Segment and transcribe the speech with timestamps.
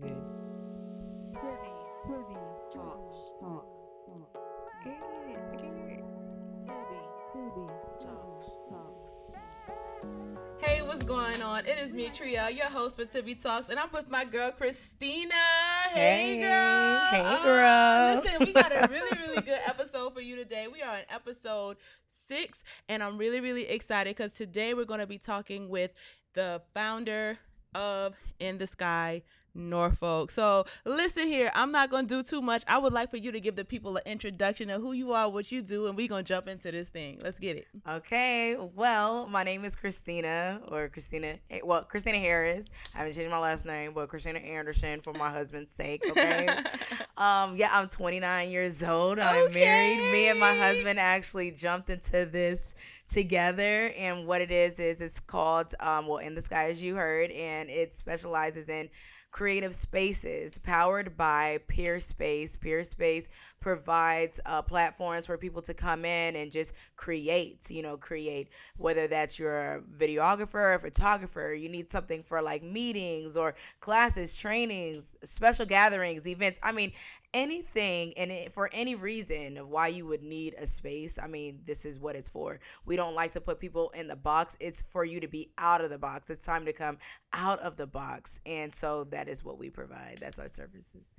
[0.00, 0.14] Tibby,
[1.34, 2.38] Tibby,
[2.72, 3.76] talks, talks,
[4.06, 4.40] talks.
[4.82, 5.36] Tibby,
[7.32, 7.66] Tibby,
[8.00, 9.10] talks, talks.
[10.62, 11.66] Hey, what's going on?
[11.66, 15.34] It is me, Tria, your host for Tibby Talks, and I'm with my girl Christina.
[15.90, 16.40] Hey, Hey.
[16.40, 17.00] girl.
[17.10, 18.22] Hey, Uh, girl.
[18.22, 20.66] listen, we got a really, really good episode for you today.
[20.72, 21.76] We are on episode
[22.08, 25.92] six, and I'm really, really excited because today we're going to be talking with
[26.32, 27.36] the founder
[27.74, 29.22] of In the Sky.
[29.54, 30.30] Norfolk.
[30.30, 32.62] So listen here, I'm not gonna do too much.
[32.66, 35.28] I would like for you to give the people an introduction of who you are,
[35.28, 37.18] what you do, and we're gonna jump into this thing.
[37.22, 37.66] Let's get it.
[37.88, 42.70] Okay, well, my name is Christina, or Christina, well, Christina Harris.
[42.94, 46.48] I haven't changed my last name, but Christina Anderson for my husband's sake, okay?
[47.16, 49.18] um, yeah, I'm 29 years old.
[49.18, 50.12] I'm married.
[50.12, 52.74] Me and my husband actually jumped into this
[53.10, 56.94] together, and what it is is it's called, um, well, In the Sky, as you
[56.94, 58.88] heard, and it specializes in
[59.30, 62.60] creative spaces powered by Peerspace.
[62.60, 63.28] Peer Space
[63.60, 69.06] provides uh, platforms for people to come in and just create, you know, create, whether
[69.06, 75.66] that's you're videographer, a photographer, you need something for like meetings or classes, trainings, special
[75.66, 76.58] gatherings, events.
[76.62, 76.92] I mean,
[77.32, 81.60] anything and it, for any reason of why you would need a space i mean
[81.64, 82.58] this is what it's for.
[82.84, 84.56] We don't like to put people in the box.
[84.60, 86.30] It's for you to be out of the box.
[86.30, 86.98] It's time to come
[87.32, 88.40] out of the box.
[88.46, 90.18] And so that is what we provide.
[90.20, 91.14] That's our services.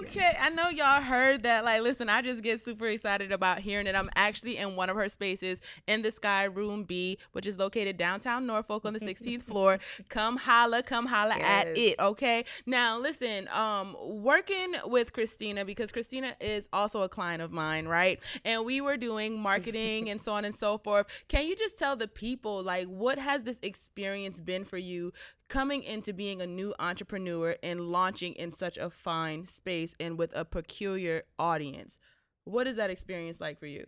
[0.00, 1.64] Okay, I know y'all heard that.
[1.64, 3.94] Like, listen, I just get super excited about hearing it.
[3.94, 7.96] I'm actually in one of her spaces in the Sky Room B, which is located
[7.96, 9.78] downtown Norfolk on the 16th floor.
[10.08, 11.98] Come holla, come holla at it.
[11.98, 12.44] Okay.
[12.66, 18.20] Now, listen, um, working with Christina because Christina is also a client of mine, right?
[18.44, 21.06] And we were doing marketing and so on and so forth.
[21.28, 25.12] Can you just tell the people like what has this experience been for you?
[25.52, 30.34] Coming into being a new entrepreneur and launching in such a fine space and with
[30.34, 31.98] a peculiar audience.
[32.44, 33.84] What is that experience like for you?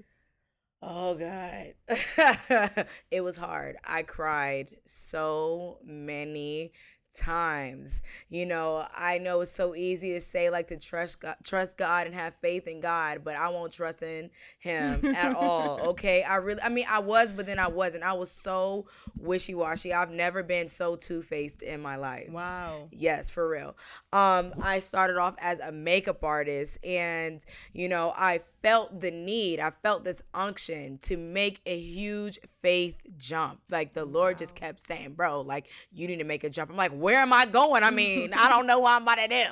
[0.82, 1.72] Oh God.
[3.10, 3.76] it was hard.
[3.82, 6.72] I cried so many
[7.16, 8.02] times.
[8.28, 12.06] You know, I know it's so easy to say like to trust God, trust God
[12.06, 15.80] and have faith in God, but I won't trust in him at all.
[15.94, 16.22] Okay?
[16.22, 18.04] I really I mean, I was but then I wasn't.
[18.04, 18.86] I was so
[19.16, 19.92] wishy-washy.
[19.92, 22.30] I've never been so two-faced in my life.
[22.30, 22.88] Wow.
[22.90, 23.76] Yes, for real.
[24.12, 29.60] Um, I started off as a makeup artist, and you know, I felt the need.
[29.60, 33.60] I felt this unction to make a huge faith jump.
[33.70, 36.76] Like the Lord just kept saying, "Bro, like you need to make a jump." I'm
[36.76, 39.44] like, "Where am I going?" I mean, I don't know what I'm about to do.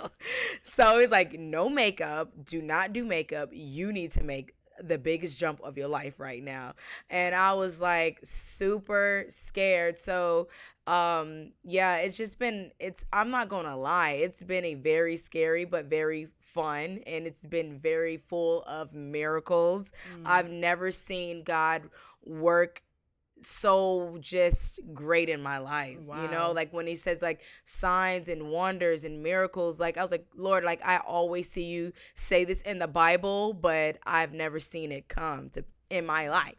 [0.63, 2.31] So it's like, no makeup.
[2.45, 3.51] Do not do makeup.
[3.53, 6.73] You need to make the biggest jump of your life right now
[7.11, 10.49] and i was like super scared so
[10.87, 15.65] um yeah it's just been it's i'm not gonna lie it's been a very scary
[15.65, 19.93] but very fun and it's been very full of miracles
[20.25, 21.83] i've never seen god
[22.25, 22.83] work
[23.45, 26.53] so just great in my life you know?
[26.53, 30.65] Like when he says like signs and wonders and miracles like i was like lord
[30.65, 35.09] like i always see you say this in the bible but i've never seen it
[35.09, 36.55] come to in my life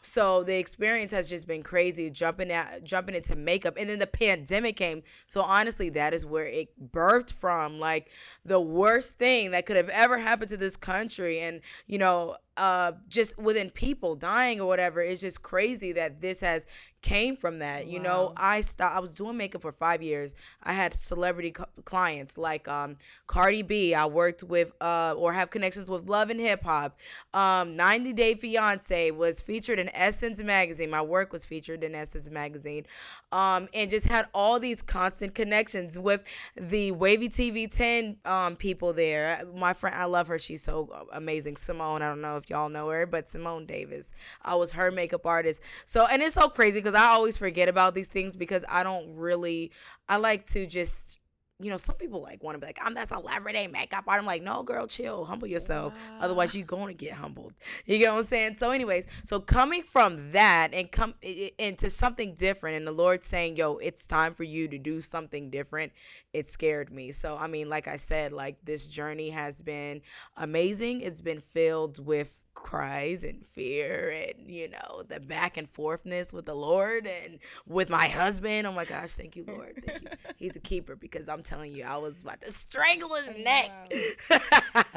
[0.00, 4.06] so the experience has just been crazy jumping at jumping into makeup and then the
[4.06, 5.02] pandemic came.
[5.26, 8.10] So honestly that is where it birthed from like
[8.44, 11.40] the worst thing that could have ever happened to this country.
[11.40, 16.40] And you know uh just within people dying or whatever it's just crazy that this
[16.40, 16.68] has
[17.02, 17.86] came from that.
[17.86, 20.34] You know i stopped i was doing makeup for five years.
[20.62, 23.94] I had celebrity co- clients like um cardi b.
[23.94, 26.96] I worked with uh or have connections with love and hip hop.
[27.32, 30.90] Um 90 day fiance was featured in essence magazine.
[30.90, 32.84] My work was featured in essence magazine.
[33.30, 38.92] Um and just had all these constant connections with the wavy tv 10 um people
[38.92, 39.40] there.
[39.56, 40.40] My friend i love her.
[40.40, 41.56] She's so amazing.
[41.56, 44.12] Simone i don't know if y'all know her but simone davis.
[44.42, 45.62] I was her makeup artist.
[45.84, 49.14] So and it's so crazy because i always forget about these things because i don't
[49.14, 49.70] really
[50.08, 51.20] i like to just
[51.60, 54.18] you know, some people like want to be like, I'm that celebrity makeup art.
[54.18, 55.94] I'm like, no, girl, chill, humble yourself.
[56.20, 57.54] Otherwise, you're going to get humbled.
[57.86, 58.54] You get what I'm saying?
[58.54, 63.56] So, anyways, so coming from that and come into something different, and the Lord saying,
[63.56, 65.92] yo, it's time for you to do something different,
[66.32, 67.12] it scared me.
[67.12, 70.02] So, I mean, like I said, like this journey has been
[70.36, 71.02] amazing.
[71.02, 76.46] It's been filled with cries and fear and you know the back and forthness with
[76.46, 78.66] the lord and with my husband.
[78.66, 79.82] Oh my gosh thank you lord.
[79.86, 80.08] Thank you.
[80.38, 83.92] He's a keeper because i'm telling you i was about to strangle his oh, neck.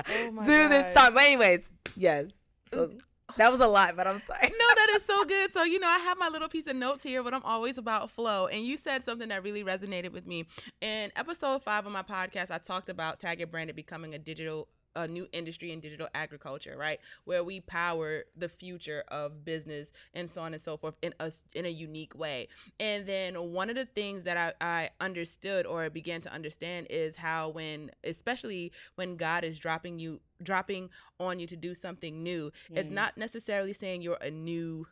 [0.10, 1.14] Oh through this time.
[1.14, 2.48] But anyways yes.
[2.66, 3.00] So mm.
[3.36, 4.44] That was a lot, but I'm sorry.
[4.44, 5.52] no, that is so good.
[5.52, 8.10] So, you know, I have my little piece of notes here, but I'm always about
[8.10, 8.48] flow.
[8.48, 10.46] And you said something that really resonated with me.
[10.80, 15.08] In episode five of my podcast, I talked about Target Branded becoming a digital a
[15.08, 17.00] new industry in digital agriculture, right?
[17.26, 21.32] Where we power the future of business and so on and so forth in a
[21.54, 22.48] in a unique way.
[22.80, 27.16] And then one of the things that I, I understood or began to understand is
[27.16, 30.90] how when especially when God is dropping you dropping
[31.20, 32.78] on you to do something new, mm.
[32.78, 34.88] it's not necessarily saying you're a new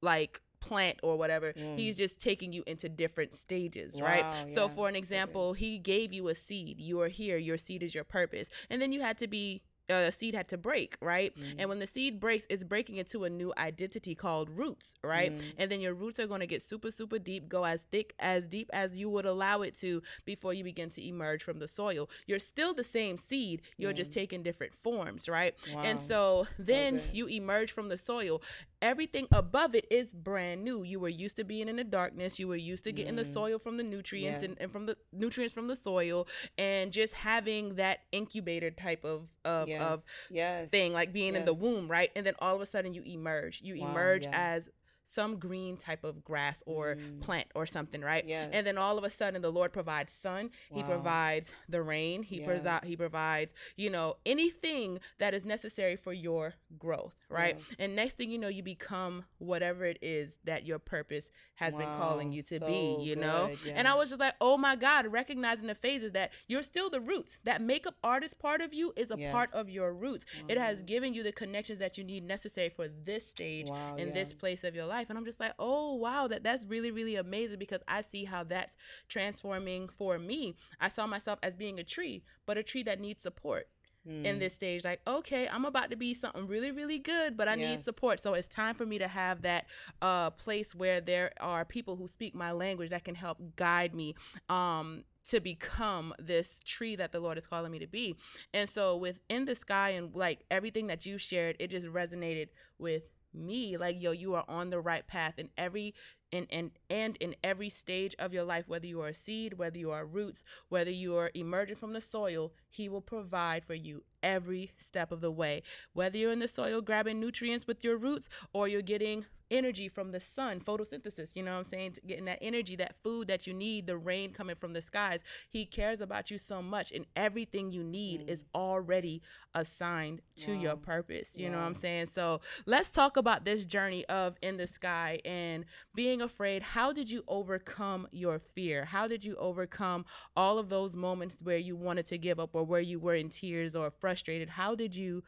[0.00, 1.52] like plant or whatever.
[1.52, 1.78] Mm.
[1.78, 4.24] He's just taking you into different stages, wow, right?
[4.48, 6.80] Yeah, so for an example, so he gave you a seed.
[6.80, 7.38] You are here.
[7.38, 8.50] Your seed is your purpose.
[8.70, 11.36] And then you had to be a seed had to break, right?
[11.38, 11.54] Mm.
[11.58, 15.32] And when the seed breaks, it's breaking into a new identity called roots, right?
[15.32, 15.42] Mm.
[15.56, 18.46] And then your roots are going to get super, super deep, go as thick, as
[18.46, 22.08] deep as you would allow it to before you begin to emerge from the soil.
[22.26, 25.54] You're still the same seed, you're just taking different forms, right?
[25.74, 25.82] Wow.
[25.82, 27.04] And so, so then good.
[27.12, 28.42] you emerge from the soil
[28.82, 30.82] everything above it is brand new.
[30.82, 32.38] You were used to being in the darkness.
[32.38, 33.18] You were used to getting mm.
[33.18, 34.50] the soil from the nutrients yeah.
[34.50, 36.26] and, and from the nutrients from the soil
[36.56, 39.80] and just having that incubator type of of, yes.
[39.82, 40.70] of yes.
[40.70, 41.40] thing, like being yes.
[41.40, 42.10] in the womb, right?
[42.14, 43.60] And then all of a sudden you emerge.
[43.62, 44.32] You wow, emerge yeah.
[44.54, 44.68] as
[45.08, 47.20] some green type of grass or mm.
[47.20, 48.24] plant or something, right?
[48.26, 48.50] Yes.
[48.52, 50.76] And then all of a sudden the Lord provides sun, wow.
[50.76, 52.46] he provides the rain, he yeah.
[52.46, 57.56] provides he provides, you know, anything that is necessary for your growth, right?
[57.58, 57.76] Yes.
[57.78, 61.80] And next thing you know, you become whatever it is that your purpose has wow.
[61.80, 63.22] been calling you to so be, you good.
[63.22, 63.50] know?
[63.64, 63.74] Yeah.
[63.76, 67.00] And I was just like, "Oh my God, recognizing the phases that you're still the
[67.00, 67.38] roots.
[67.44, 69.32] That makeup artist part of you is a yeah.
[69.32, 70.26] part of your roots.
[70.40, 70.46] Wow.
[70.48, 74.32] It has given you the connections that you need necessary for this stage in this
[74.32, 77.16] place of your life life and i'm just like oh wow that that's really really
[77.16, 78.76] amazing because i see how that's
[79.08, 83.22] transforming for me i saw myself as being a tree but a tree that needs
[83.22, 83.68] support
[84.08, 84.38] in mm.
[84.38, 87.68] this stage like okay i'm about to be something really really good but i yes.
[87.68, 89.66] need support so it's time for me to have that
[90.00, 94.14] uh place where there are people who speak my language that can help guide me
[94.48, 98.16] um to become this tree that the Lord is calling me to be.
[98.54, 103.02] And so within the sky and like everything that you shared, it just resonated with
[103.34, 105.94] me like yo you are on the right path and every
[106.30, 109.78] in and and in every stage of your life whether you are a seed whether
[109.78, 114.02] you are roots whether you are emerging from the soil he will provide for you
[114.22, 118.28] every step of the way whether you're in the soil grabbing nutrients with your roots
[118.52, 121.96] or you're getting energy from the sun, photosynthesis, you know what I'm saying?
[122.06, 125.22] Getting that energy, that food that you need, the rain coming from the skies.
[125.48, 128.28] He cares about you so much, and everything you need mm.
[128.28, 129.22] is already
[129.54, 130.60] assigned to wow.
[130.60, 131.34] your purpose.
[131.36, 131.52] You yes.
[131.52, 132.06] know what I'm saying?
[132.06, 135.64] So let's talk about this journey of in the sky and
[135.94, 136.62] being afraid.
[136.62, 138.84] How did you overcome your fear?
[138.84, 140.04] How did you overcome
[140.36, 143.28] all of those moments where you wanted to give up or where you were in
[143.28, 144.50] tears or frustrated?
[144.50, 145.22] How did you?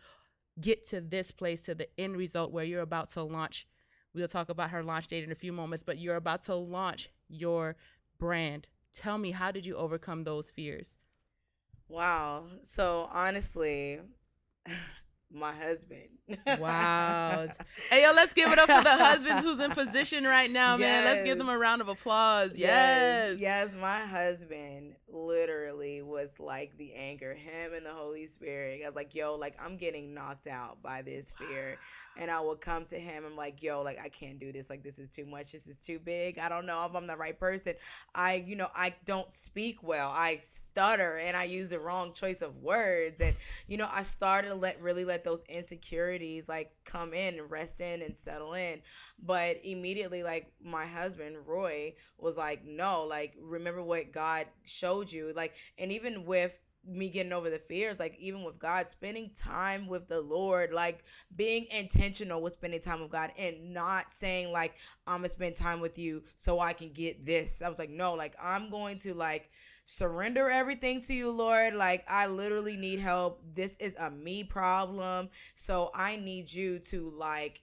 [0.60, 3.66] get to this place to the end result where you're about to launch
[4.12, 7.10] We'll talk about her launch date in a few moments, but you're about to launch
[7.28, 7.76] your
[8.18, 8.66] brand.
[8.92, 10.98] Tell me, how did you overcome those fears?
[11.88, 12.46] Wow.
[12.62, 14.00] So honestly,
[15.32, 16.08] my husband.
[16.58, 17.46] wow.
[17.90, 20.80] Hey yo, let's give it up for the husbands who's in position right now, yes.
[20.80, 21.04] man.
[21.04, 22.50] Let's give them a round of applause.
[22.56, 23.38] Yes.
[23.38, 23.40] yes.
[23.40, 28.80] Yes, my husband literally was like the anger, him and the Holy Spirit.
[28.84, 31.78] I was like, yo, like I'm getting knocked out by this fear.
[32.16, 34.70] And I will come to him I'm like, yo, like I can't do this.
[34.70, 35.52] Like this is too much.
[35.52, 36.38] This is too big.
[36.38, 37.74] I don't know if I'm the right person.
[38.14, 40.12] I, you know, I don't speak well.
[40.14, 43.20] I stutter and I use the wrong choice of words.
[43.20, 43.34] And,
[43.66, 47.80] you know, I started to let really let those insecurities like come in and rest
[47.80, 48.82] in and settle in.
[49.22, 55.32] But immediately, like my husband, Roy, was like, no, like remember what God showed you
[55.34, 59.86] like and even with me getting over the fears like even with god spending time
[59.86, 61.04] with the lord like
[61.36, 64.74] being intentional with spending time with god and not saying like
[65.06, 68.14] i'm gonna spend time with you so i can get this i was like no
[68.14, 69.50] like i'm going to like
[69.90, 75.28] surrender everything to you lord like i literally need help this is a me problem
[75.54, 77.60] so i need you to like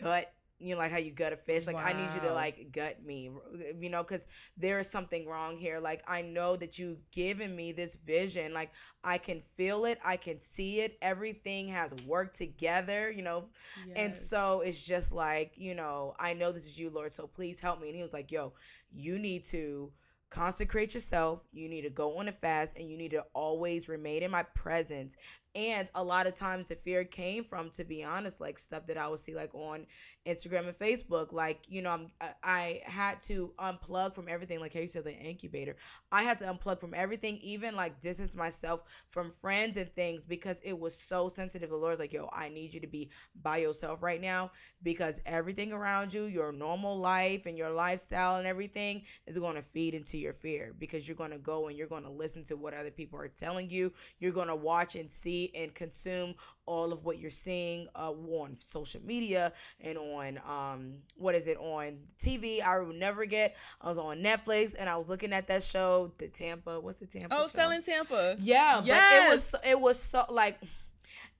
[0.00, 1.66] gut you know, like how you gut a fish.
[1.66, 1.84] Like, wow.
[1.84, 3.30] I need you to like gut me,
[3.78, 5.78] you know, because there is something wrong here.
[5.80, 8.54] Like, I know that you given me this vision.
[8.54, 8.70] Like,
[9.04, 10.96] I can feel it, I can see it.
[11.02, 13.48] Everything has worked together, you know.
[13.86, 13.96] Yes.
[13.98, 17.12] And so it's just like, you know, I know this is you, Lord.
[17.12, 17.88] So please help me.
[17.88, 18.54] And he was like, yo,
[18.90, 19.92] you need to
[20.30, 21.44] consecrate yourself.
[21.52, 24.44] You need to go on a fast and you need to always remain in my
[24.54, 25.16] presence
[25.56, 28.98] and a lot of times the fear came from to be honest like stuff that
[28.98, 29.86] i would see like on
[30.26, 34.74] instagram and facebook like you know i'm uh, i had to unplug from everything like
[34.74, 35.76] how you said the incubator.
[36.12, 40.60] I had to unplug from everything even like distance myself from friends and things because
[40.62, 41.70] it was so sensitive.
[41.70, 43.10] The lord's like yo i need you to be
[43.42, 44.50] by yourself right now
[44.82, 49.62] because everything around you your normal life and your lifestyle and everything is going to
[49.62, 52.56] feed into your fear because you're going to go and you're going to listen to
[52.56, 53.92] what other people are telling you.
[54.18, 56.34] You're going to watch and see and consume
[56.66, 61.56] all of what you're seeing uh, on social media and on um what is it
[61.58, 62.60] on TV.
[62.62, 63.56] I will never get.
[63.80, 66.80] I was on Netflix and I was looking at that show, the Tampa.
[66.80, 67.34] What's the Tampa?
[67.38, 67.48] Oh, show?
[67.48, 68.36] selling Tampa.
[68.40, 69.20] Yeah, Yes.
[69.20, 70.58] but it was it was so like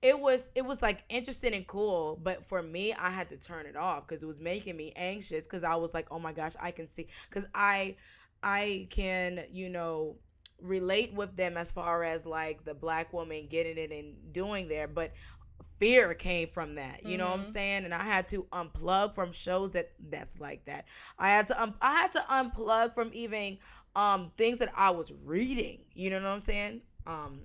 [0.01, 3.65] it was it was like interesting and cool but for me i had to turn
[3.65, 6.53] it off because it was making me anxious because i was like oh my gosh
[6.61, 7.95] i can see because i
[8.43, 10.15] i can you know
[10.61, 14.87] relate with them as far as like the black woman getting it and doing there
[14.87, 15.11] but
[15.79, 17.45] fear came from that you know what i'm Mhm.
[17.45, 20.85] saying and i had to unplug from shows that that's like that
[21.19, 23.57] i had to um, i had to unplug from even
[23.95, 27.41] um things that i was reading you know what i'm saying um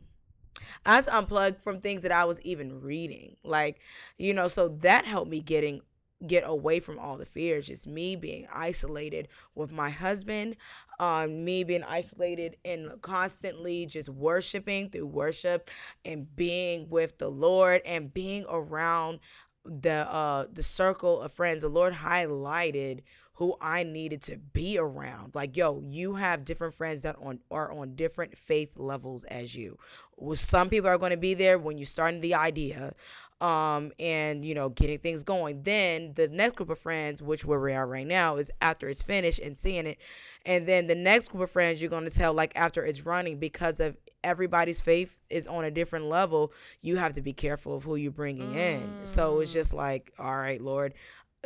[0.86, 3.36] I had to unplug from things that I was even reading.
[3.42, 3.80] Like,
[4.16, 5.80] you know, so that helped me getting
[6.26, 7.66] get away from all the fears.
[7.66, 10.56] Just me being isolated with my husband,
[10.98, 15.70] um, me being isolated and constantly just worshiping through worship
[16.04, 19.20] and being with the Lord and being around
[19.64, 21.62] the uh the circle of friends.
[21.62, 23.02] The Lord highlighted
[23.42, 25.34] who I needed to be around.
[25.34, 29.78] Like, yo, you have different friends that on are on different faith levels as you.
[30.16, 32.92] Well, some people are going to be there when you're starting the idea,
[33.40, 35.64] um, and you know, getting things going.
[35.64, 39.02] Then the next group of friends, which where we are right now, is after it's
[39.02, 39.98] finished and seeing it,
[40.46, 43.40] and then the next group of friends you're going to tell like after it's running
[43.40, 46.52] because of everybody's faith is on a different level.
[46.80, 48.88] You have to be careful of who you're bringing in.
[49.02, 50.94] So it's just like, all right, Lord,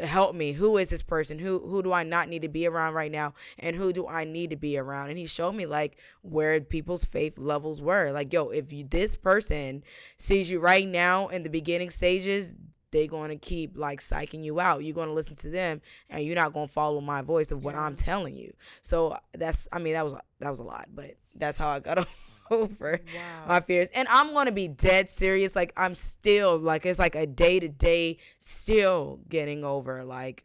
[0.05, 0.53] help me.
[0.53, 1.39] Who is this person?
[1.39, 3.35] Who who do i not need to be around right now?
[3.59, 5.11] And who do i need to be around?
[5.11, 8.11] And he showed me like where people's faith levels were.
[8.13, 9.83] Like yo if you this person
[10.17, 12.55] sees you right now in the beginning stages
[12.93, 14.85] they're going to keep like psyching you out.
[14.85, 17.65] You're going to listen to them and you're not going to follow my voice of
[17.65, 18.53] what i'm telling you.
[18.83, 22.07] So that's i mean that was that was a lot but that's how i got
[22.51, 23.47] over Wow.
[23.49, 27.27] my fears and i'm gonna be dead serious like i'm still like it's like a
[27.27, 30.45] day to day still getting over like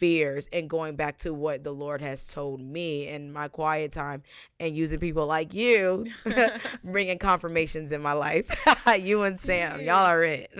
[0.00, 4.22] fears and going back to what the lord has told me in my quiet time
[4.58, 6.06] and using people like you
[6.84, 8.50] bringing confirmations in my life
[9.00, 10.50] you and sam y'all are it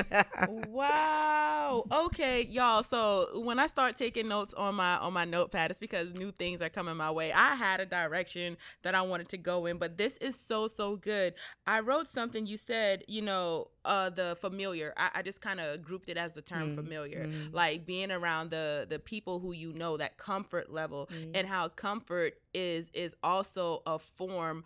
[0.69, 1.85] wow.
[1.93, 2.83] Okay, y'all.
[2.83, 6.63] So when I start taking notes on my on my notepad, it's because new things
[6.63, 7.33] are coming my way.
[7.33, 10.97] I had a direction that I wanted to go in, but this is so so
[10.97, 11.35] good.
[11.67, 12.47] I wrote something.
[12.47, 14.93] You said, you know, uh, the familiar.
[14.97, 17.53] I, I just kind of grouped it as the term Mm, familiar, mm.
[17.55, 21.31] like being around the the people who you know, that comfort level, Mm.
[21.35, 24.65] and how comfort is is also a form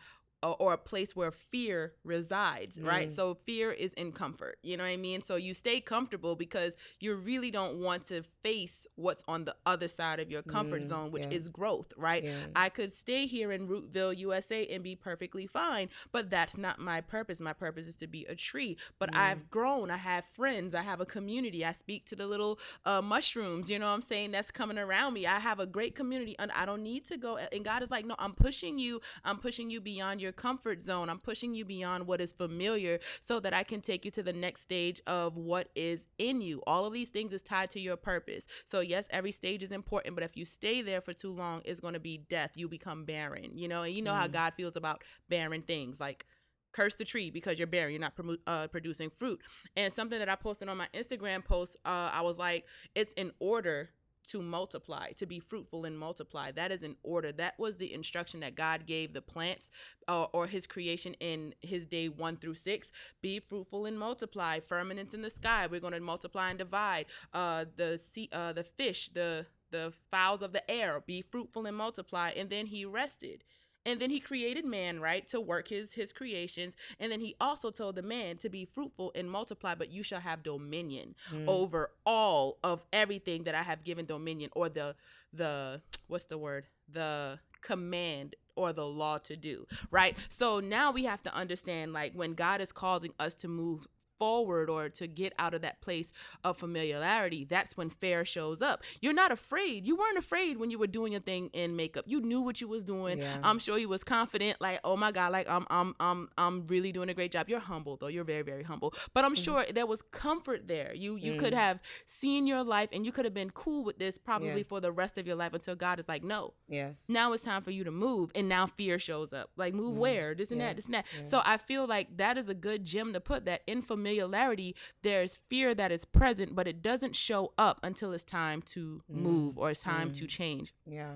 [0.52, 3.08] or- a place where fear resides, right?
[3.08, 3.12] Mm.
[3.12, 4.58] So fear is in comfort.
[4.62, 5.20] You know what I mean?
[5.22, 9.88] So you stay comfortable because you really don't want to face what's on the other
[9.88, 11.30] side of your comfort Mm, zone, which yeah.
[11.38, 12.24] is growth, right?
[12.24, 12.32] Yeah.
[12.56, 17.00] I could stay here in Rootville, USA and be perfectly fine, but that's not my
[17.00, 17.40] purpose.
[17.40, 18.76] My purpose is to be a tree.
[18.98, 19.18] But Mm.
[19.18, 21.64] I've grown, I have friends, I have a community.
[21.64, 24.32] I speak to the little uh, mushrooms, you know what I'm saying?
[24.32, 25.26] That's coming around me.
[25.26, 27.36] I have a great community and I don't need to go.
[27.36, 29.00] And God is like, no, I'm pushing you.
[29.24, 31.09] I'm pushing you beyond your comfort zone.
[31.09, 34.33] I'm pushing you beyond what is familiar so that I can take you to the
[34.33, 36.62] next stage of what is in you.
[36.67, 38.47] All of these things is tied to your purpose.
[38.67, 41.81] So, yes, every stage is important, but if you stay there for too long, it's
[41.81, 42.53] going to be death.
[42.57, 43.83] You become barren, you know?
[43.83, 46.26] And you know how God feels about barren things like
[46.73, 49.41] curse the tree because you're barren you're not promo- uh, producing fruit
[49.76, 52.64] and something that i posted on my instagram post uh, i was like
[52.97, 53.91] it's in order
[54.25, 56.50] to multiply to be fruitful and multiply.
[56.50, 57.33] That is an order.
[57.33, 59.71] That was the instruction that god gave the plants
[60.09, 62.93] uh, or his creation in his day one through six.
[63.23, 64.61] Be fruitful and multiply.
[64.61, 65.66] Firmaments in the sky.
[65.66, 67.07] We're going to multiply and divide.
[67.33, 71.02] Uh, the sea uh, the fish the the fowls of the air.
[71.04, 72.31] Be fruitful and multiply.
[72.31, 73.45] And then he rested
[73.87, 76.76] and then he created man right to work his his creations.
[76.99, 80.21] And then he also told the man to be fruitful and multiply but you shall
[80.21, 81.45] have dominion mm.
[81.47, 84.95] over all of everything that i have given dominion or the
[85.33, 86.64] the what's the word?
[86.91, 90.17] The command or the law to do right?
[90.29, 93.87] So now we have to understand like when god is causing us to move
[94.18, 98.83] forward or to get out of that place of familiarity, that's when fear shows up.
[99.00, 99.87] You're not afraid.
[99.87, 102.04] You weren't afraid when you were doing your thing in makeup.
[102.06, 103.18] You knew what you was doing.
[103.18, 103.38] Yeah.
[103.42, 106.92] I'm sure you was confident, like, oh my God, like I'm I'm I'm I'm really
[106.92, 107.49] doing a great job.
[107.49, 108.09] You're humble though.
[108.09, 108.94] You're very, very humble.
[109.12, 109.42] But I'm mm-hmm.
[109.42, 110.92] sure there was comfort there.
[110.94, 111.59] You you could mm.
[111.59, 114.68] have seen your life and you could have been cool with this probably Yes.
[114.68, 117.09] for the rest of your life until God is like, no, Yes.
[117.09, 119.99] now it's time for you to move and now fear shows up like move mm.
[119.99, 121.25] where this and that this and that Yeah.
[121.25, 125.37] so i feel like that is a good gem to put that in familiarity there's
[125.49, 129.16] fear that is present but it doesn't show up until it's time to mm.
[129.16, 130.28] move or it's time to mm.
[130.28, 130.75] change.
[130.87, 131.14] Yeah.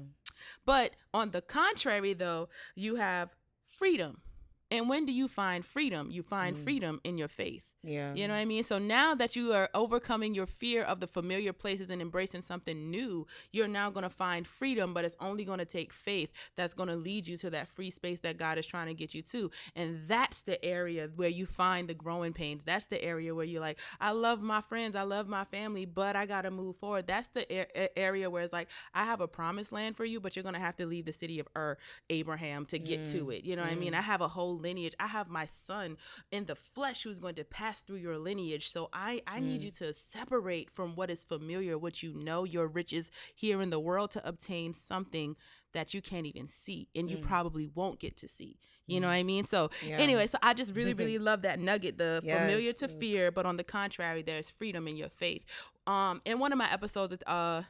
[0.64, 3.34] but on the contrary though you have
[3.66, 4.22] freedom.
[4.70, 6.10] And when do you find freedom?
[6.10, 6.62] You find mm.
[6.62, 8.12] freedom in your faith Yeah.
[8.14, 8.64] you know what I mean?
[8.64, 12.90] So now that you are overcoming your fear of the familiar places and embracing something
[12.90, 16.74] new, you're now going to find freedom, but it's only going to take faith that's
[16.74, 19.22] going to lead you to that free space that God is trying to get you
[19.22, 19.50] to.
[19.76, 22.64] And that's the area where you find the growing pains.
[22.64, 26.16] That's the area where you're like, I love my friends, I love my family, but
[26.16, 27.06] I got to move forward.
[27.06, 30.34] That's the a- area where it's like, I have a promised land for you, but
[30.34, 31.78] you're going to have to leave the city of Ur,
[32.10, 33.36] Abraham, to get to mm.
[33.36, 33.44] it.
[33.44, 33.92] You know what I mean?
[33.92, 33.98] Mm.
[33.98, 34.94] I have a whole lineage.
[34.98, 35.96] I have my son
[36.32, 38.70] in the flesh who's going to pass through your lineage.
[38.70, 42.66] So I, I need you to separate from what is familiar, what you know, your
[42.68, 45.36] riches here in the world to obtain something
[45.72, 48.58] that you can't even see and you probably won't get to see.
[48.86, 49.44] You know what I mean?
[49.44, 49.98] So Yeah.
[49.98, 51.98] anyway, so I just really, really love that nugget.
[51.98, 55.44] The familiar to fear, but on the contrary, there's freedom in your faith.
[55.86, 57.62] Um, in one of my episodes with uh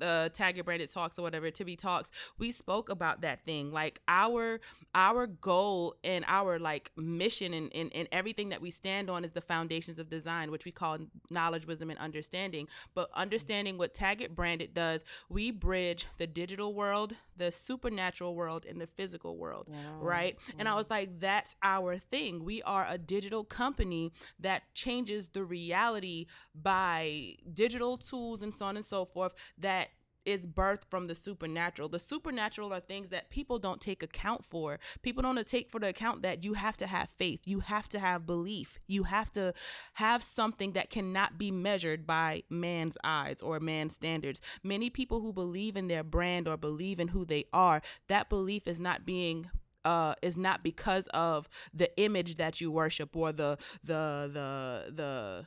[0.00, 3.72] uh tag your branded talks or whatever to be talks we spoke about that thing.
[3.72, 4.60] Like our
[4.94, 9.32] our goal and our like mission and, and, and everything that we stand on is
[9.32, 10.98] the foundations of design which we call
[11.30, 12.68] knowledge wisdom and understanding.
[12.94, 18.64] But understanding what tag it branded does we bridge the digital world the supernatural world
[18.64, 19.68] and the physical world
[20.00, 20.38] right?
[20.58, 22.44] And i was like that's our thing.
[22.44, 28.76] We are a digital company that changes the reality by digital tools and so on
[28.76, 29.88] and so forth that
[30.26, 31.88] is birthed from the supernatural.
[31.88, 34.78] The supernatural are things that people don't take account for.
[35.02, 37.98] People don't take for the account that you have to have faith, you have to
[37.98, 39.52] have belief, you have to
[39.94, 44.40] have something that cannot be measured by man's eyes or man's standards.
[44.62, 48.66] Many people who believe in their brand or believe in who they are, that belief
[48.66, 49.50] is not being
[49.84, 55.46] uh, is not because of the image that you worship or the the the the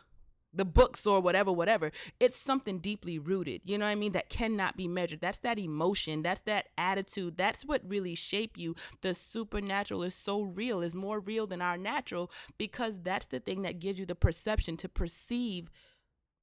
[0.57, 4.29] the books or whatever whatever it's something deeply rooted you know what i mean that
[4.29, 5.21] cannot be measured.
[5.21, 8.75] That's that emotion that's that attitude that's what really shape you.
[9.01, 13.61] The supernatural is so real is more real than our natural because that's the thing
[13.61, 15.69] that gives you the perception to perceive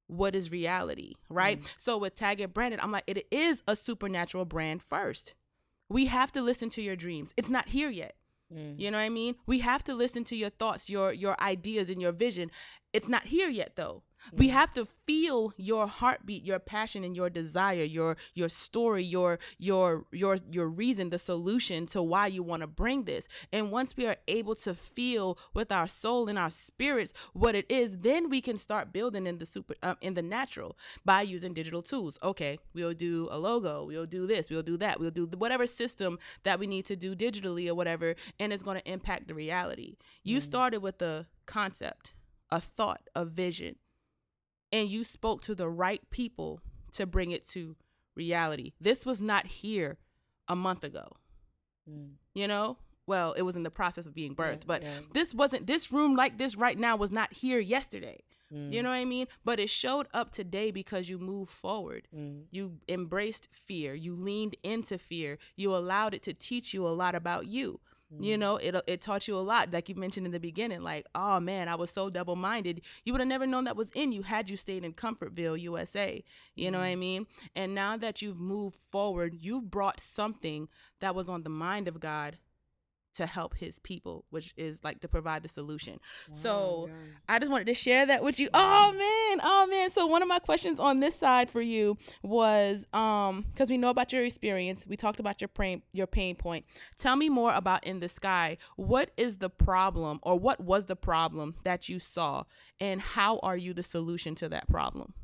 [0.07, 1.61] what is reality right?
[1.61, 1.67] Mm.
[1.79, 5.35] So with tag it branded i'm like it is a supernatural brand first.
[5.89, 7.35] We have to listen to your dreams.
[7.37, 8.15] It's not here yet
[8.55, 8.79] Mm.
[8.79, 9.35] you know what I mean?
[9.47, 12.51] We have to listen to your thoughts, your your ideas and your vision.
[12.93, 14.03] It's not here yet though.
[14.33, 19.39] We have to feel your heartbeat, your passion and your desire, your your story, your
[19.59, 23.29] your your your reason, the solution to why you want to bring this.
[23.53, 27.67] And once we are able to feel with our soul and our spirits what it
[27.71, 31.53] is, then we can start building in the super um, in the natural by using
[31.55, 32.19] digital tools.
[32.23, 35.67] Okay, we'll do a logo, we'll do this, we'll do that, we'll do the- whatever
[35.67, 39.35] system that we need to do digitally or whatever, and it's going to impact the
[39.35, 39.97] reality.
[40.23, 42.15] You started with a concept,
[42.51, 43.77] a thought, a vision,
[44.75, 46.61] and you spoke to the right people
[46.93, 47.77] to bring it to
[48.17, 48.73] reality.
[48.81, 49.99] This was not here
[50.49, 51.13] a month ago.
[51.89, 52.15] Mm.
[52.35, 52.77] You know?
[53.07, 54.89] Well, it was in the process of being birthed, but yeah.
[55.13, 58.19] this wasn't this room like this right now was not here yesterday.
[58.53, 58.73] Mm.
[58.73, 59.27] You know what I mean?
[59.45, 62.09] But it showed up today because you moved forward.
[62.17, 62.45] Mm.
[62.51, 63.95] You embraced fear.
[63.95, 65.39] You leaned into fear.
[65.55, 67.79] You allowed it to teach you a lot about you.
[68.21, 68.41] You mm-hmm.
[68.41, 70.83] know, it it taught you a lot, like you mentioned in the beginning.
[70.83, 72.83] Like, oh man, I was so double minded.
[73.05, 76.23] You would have never known that was in you had you stayed in Comfortville, USA.
[76.55, 77.01] You know what I mm-hmm.
[77.01, 77.27] mean?
[77.57, 80.69] And now that you've moved forward, you've brought something
[81.01, 82.39] that was on the mind of God
[83.15, 85.99] to help his people, which is like to provide the solution.
[86.33, 86.89] so
[87.29, 88.49] I just wanted to share that with you.
[88.55, 89.91] Oh man, oh man.
[89.91, 93.91] So one of my questions on this side for you was um because we know
[93.91, 94.87] about your experience.
[94.87, 96.65] We talked about your pain your pain point.
[96.97, 98.59] Tell me more about in the sky.
[98.77, 102.45] What is the problem or what was the problem that you saw
[102.81, 105.15] and how are you the solution to that problem?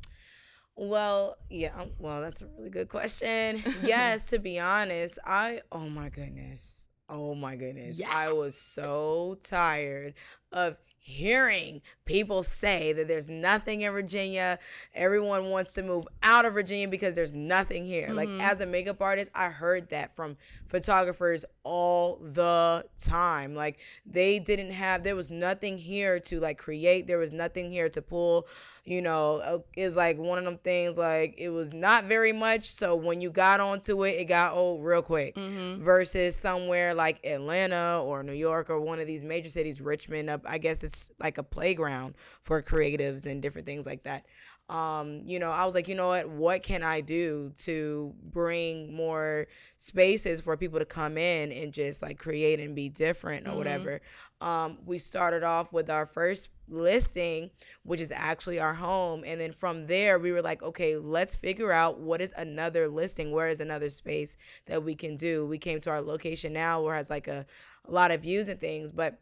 [0.75, 1.85] Well, yeah.
[1.99, 3.61] Well, that's a really good question.
[3.83, 6.87] yes, to be honest, I oh my goodness.
[7.11, 7.99] Oh my goodness.
[7.99, 8.09] Yeah.
[8.11, 10.15] I was so tired
[10.51, 14.59] of hearing people say that there's nothing in Virginia.
[14.93, 18.07] Everyone wants to move out of Virginia because there's nothing here.
[18.07, 18.15] Mm-hmm.
[18.17, 20.37] Like as a makeup artist, I heard that from
[20.67, 23.55] photographers all the time.
[23.55, 27.07] Like they didn't have there was nothing here to like create.
[27.07, 28.47] There was nothing here to pull,
[28.83, 32.65] you know, uh, is like one of them things like it was not very much.
[32.65, 35.35] So when you got onto it, it got old real quick.
[35.35, 35.81] Mm-hmm.
[35.81, 40.41] Versus somewhere like Atlanta or New York or one of these major cities, Richmond, up
[40.47, 44.25] I guess it's like a playground for creatives and different things like that.
[44.69, 46.29] Um, you know, I was like, you know what?
[46.29, 52.01] What can I do to bring more spaces for people to come in and just
[52.01, 53.57] like create and be different or mm-hmm.
[53.57, 54.01] whatever?
[54.39, 57.51] Um, we started off with our first listing,
[57.83, 59.23] which is actually our home.
[59.25, 63.31] And then from there, we were like, okay, let's figure out what is another listing?
[63.31, 65.45] Where is another space that we can do?
[65.45, 67.45] We came to our location now where it has like a,
[67.85, 69.19] a lot of views and things, but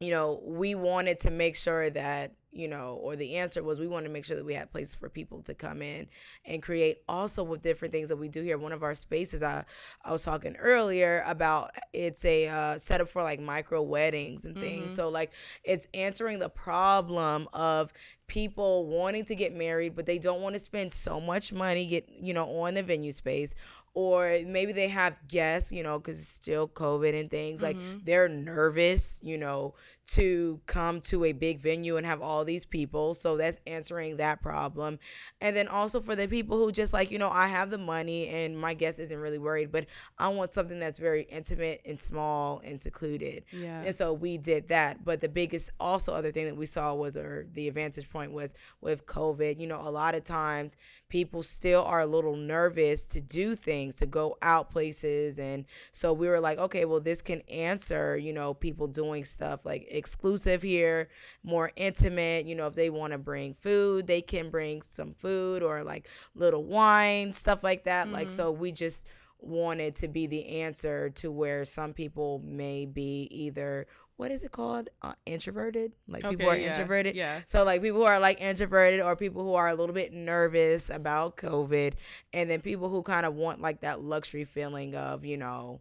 [0.00, 3.86] you know, we wanted to make sure that you know, or the answer was we
[3.86, 6.08] want to make sure that we had places for people to come in
[6.46, 8.58] and create also with different things that we do here.
[8.58, 9.64] One of our spaces I
[10.04, 14.90] I was talking earlier about it's a uh, setup for like micro weddings and things.
[14.90, 14.96] Mm-hmm.
[14.96, 15.32] So like
[15.62, 17.92] it's answering the problem of
[18.28, 22.08] people wanting to get married but they don't want to spend so much money get
[22.20, 23.54] you know on the venue space
[23.98, 27.60] or maybe they have guests, you know, because it's still COVID and things.
[27.60, 27.80] Mm-hmm.
[27.80, 29.74] Like they're nervous, you know,
[30.10, 33.14] to come to a big venue and have all these people.
[33.14, 35.00] So that's answering that problem.
[35.40, 38.28] And then also for the people who just like, you know, I have the money
[38.28, 39.86] and my guest isn't really worried, but
[40.18, 43.44] I want something that's very intimate and small and secluded.
[43.52, 43.82] Yeah.
[43.82, 45.04] And so we did that.
[45.04, 48.54] But the biggest also other thing that we saw was, or the advantage point was
[48.80, 50.76] with COVID, you know, a lot of times
[51.08, 55.38] people still are a little nervous to do things, to go out places.
[55.38, 59.64] And so we were like, okay, well, this can answer, you know, people doing stuff
[59.64, 61.08] like exclusive here,
[61.44, 62.46] more intimate.
[62.46, 66.08] You know, if they want to bring food, they can bring some food or like
[66.34, 68.06] little wine, stuff like that.
[68.06, 68.14] Mm-hmm.
[68.14, 69.06] Like, so we just
[69.40, 73.86] wanted to be the answer to where some people may be either
[74.18, 74.88] what is it called?
[75.00, 75.92] Uh, introverted.
[76.08, 77.14] Like okay, people are yeah, introverted.
[77.14, 77.38] Yeah.
[77.46, 80.90] So like people who are like introverted or people who are a little bit nervous
[80.90, 81.94] about COVID,
[82.32, 85.80] and then people who kind of want like that luxury feeling of you know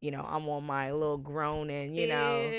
[0.00, 2.50] you know, I'm on my little grown and you know,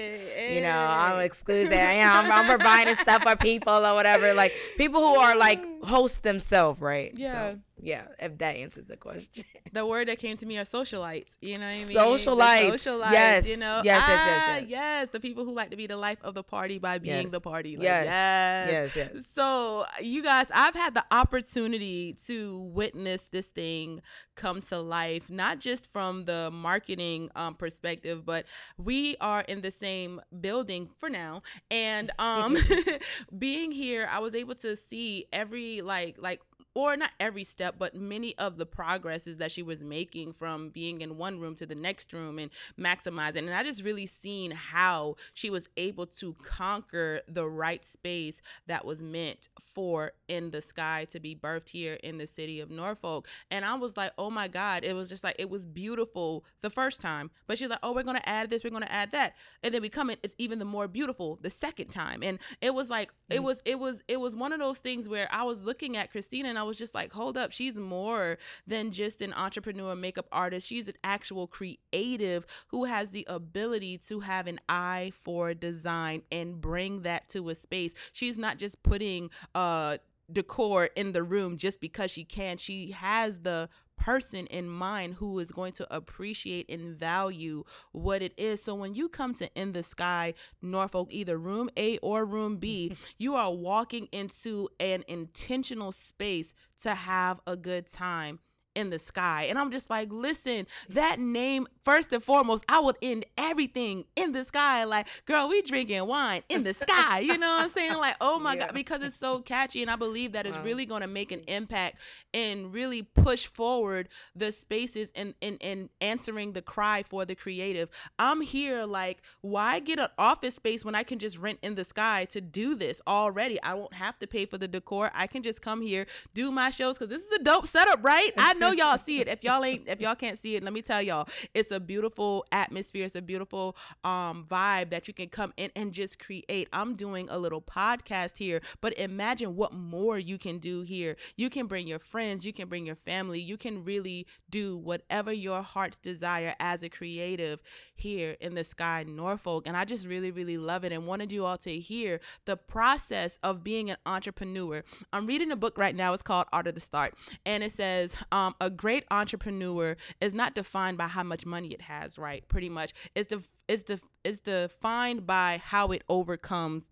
[0.52, 1.94] you know, I'm excluded there.
[1.94, 4.34] You know, I'm, I'm providing stuff for people or whatever.
[4.34, 7.12] Like people who are like host themselves, right?
[7.16, 7.32] Yeah.
[7.32, 9.44] So, yeah, if that answers the question.
[9.72, 11.38] The word that came to me are socialites.
[11.42, 11.96] You know what I mean?
[11.96, 12.72] Socialites.
[12.72, 13.12] socialites.
[13.12, 13.48] Yes.
[13.48, 13.82] You know.
[13.84, 14.70] Yes, yes, yes, yes, yes.
[14.70, 15.10] Yes.
[15.10, 17.32] The people who like to be the life of the party by being yes.
[17.32, 17.78] the party.
[17.78, 18.06] Like, yes.
[18.08, 18.96] yes.
[18.96, 19.14] Yes.
[19.14, 19.26] Yes.
[19.28, 24.02] So you guys, I've had the opportunity to witness this thing
[24.40, 28.46] come to life, not just from the marketing um, perspective, but
[28.78, 32.58] we are in the same building for now, and um,
[33.38, 36.42] being here, I was able to see every like like
[36.76, 41.02] or not every step, but many of the progresses that she was making from being
[41.02, 43.40] in one room to the next room and maximizing.
[43.40, 48.86] And I just really seen how she was able to conquer the right space that
[48.86, 53.28] was meant for in the sky to be birthed here in the city of Norfolk.
[53.50, 56.70] And I was like, oh my God, it was just like, it was beautiful the
[56.70, 57.32] first time.
[57.48, 59.34] But she's like, oh, we're going to add this, we're going to add that.
[59.64, 62.22] And then we come in, it's even the more beautiful the second time.
[62.24, 63.44] And it was like, it mm.
[63.44, 66.50] was, it was, it was one of those things where I was looking at Christina
[66.50, 70.68] and I was just like, hold up, she's more than just an entrepreneur, makeup artist.
[70.68, 76.60] She's an actual creative who has the ability to have an eye for design and
[76.60, 77.94] bring that to a space.
[78.14, 79.98] She's not just putting uh
[80.32, 82.58] decor in the room just because she can.
[82.58, 83.70] She has the
[84.00, 88.64] person in mind who is going to appreciate and value what it is.
[88.64, 92.96] So when you come to In the Sky Norfolk, either room A or room B,
[93.18, 98.40] you are walking into an intentional space to have a good time
[98.80, 99.48] in the sky.
[99.50, 104.32] And I'm just like, listen, that name, first and foremost, I would end everything in
[104.32, 104.86] the sky.
[104.86, 107.20] Like, girl, we drinking wine in the sky.
[107.20, 107.98] You know what I'm saying?
[107.98, 108.62] Like, oh my yeah.
[108.62, 109.82] God, because it's so catchy.
[109.82, 110.64] And I believe that it's wow.
[110.64, 111.98] really going to make an impact
[112.34, 117.90] and really push forward the spaces and, and, and answering the cry for the creative.
[118.18, 121.84] I'm here, like, why get an office space when I can just rent in the
[121.84, 123.62] sky to do this already?
[123.62, 125.12] I won't have to pay for the decor.
[125.14, 128.32] I can just come here, do my shows because this is a dope setup, right?
[128.38, 129.28] I know till y'all see it.
[129.28, 132.46] If y'all ain't, if y'all can't see it, let me tell y'all, it's a beautiful
[132.52, 133.06] atmosphere.
[133.06, 136.68] It's a beautiful um vibe that you can come in and just create.
[136.74, 141.16] I'm doing a little podcast here, but imagine what more you can do here.
[141.36, 145.32] You can bring your friends, you can bring your family, you can really do whatever
[145.32, 147.62] your heart's desire as a creative
[147.96, 149.68] here in the sky Norfolk.
[149.68, 153.38] And I just really, really love it and wanted you all to hear the process
[153.44, 154.84] of being an entrepreneur.
[155.14, 156.14] I'm reading a book right now.
[156.14, 157.14] It's called Art of the Start.
[157.46, 161.70] And it says um, Um, a great entrepreneur is not defined by how much money
[161.70, 162.48] it has, right?
[162.48, 162.94] Pretty much.
[163.16, 166.86] It's the it's the it's defined by how it overcomes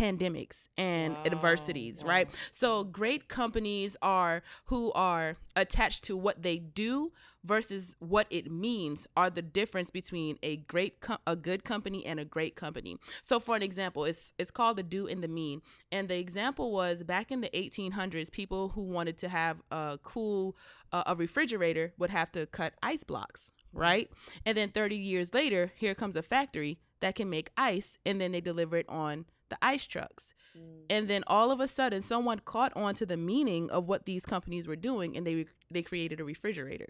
[0.00, 2.28] pandemics and Wow, adversities, right?
[2.52, 7.12] So great companies are who are attached to what they do
[7.44, 12.18] versus what it means are the difference between a great com- a good company and
[12.18, 12.96] a great company.
[13.22, 15.60] So for an example, it's it's called the do and the mean.
[15.92, 20.56] And the example was back in the 1800s, people who wanted to have a cool
[20.92, 24.10] uh, a refrigerator would have to cut ice blocks, right?
[24.46, 28.32] And then 30 years later, here comes a factory that can make ice and then
[28.32, 30.34] they deliver it on the ice trucks.
[30.56, 30.82] Mm.
[30.88, 34.24] And then all of a sudden someone caught on to the meaning of what these
[34.24, 36.88] companies were doing and they they created a refrigerator.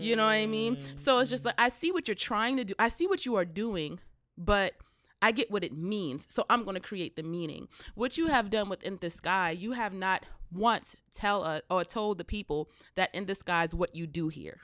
[0.00, 0.76] You know what I mean?
[0.96, 1.64] So it's just like mm.
[1.64, 2.74] I see what you're trying to do.
[2.78, 4.00] I see what you are doing,
[4.36, 4.74] but
[5.22, 6.26] I get what it means.
[6.28, 7.68] So I'm going to create the meaning.
[7.94, 11.84] What you have done with In the Sky, you have not once tell us or
[11.84, 14.58] told the people that In the Sky is what you do here.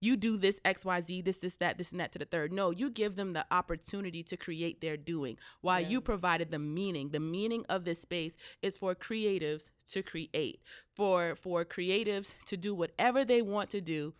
[0.00, 2.52] You do this XYZ, this, this, that, this, and that to the third.
[2.52, 7.10] No, you give them the opportunity to create their doing while you provided the meaning.
[7.10, 10.60] The meaning of this space is for creatives to create,
[10.94, 14.14] for for creatives to do whatever they want to do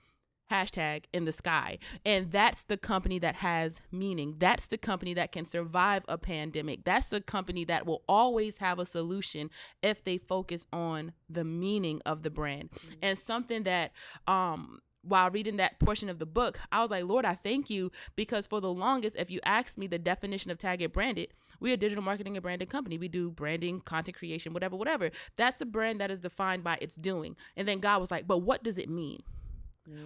[0.51, 1.79] hashtag in the sky.
[2.05, 4.37] And that's the company that has meaning.
[4.39, 6.85] That's the company that can survive a pandemic.
[6.85, 9.51] That's the company that will always have a solution
[9.83, 12.71] if they focus on the meaning of the brand.
[13.03, 13.93] And something that
[14.27, 17.91] um while reading that portion of the book, I was like, Lord, I thank you
[18.17, 21.29] because for the longest, if you asked me the definition of Target branded,
[21.61, 22.99] we're a digital marketing and branding company.
[22.99, 25.11] We do branding, content creation, whatever, whatever.
[25.37, 27.37] That's a brand that is defined by its doing.
[27.57, 29.23] And then God was like, but what does it mean?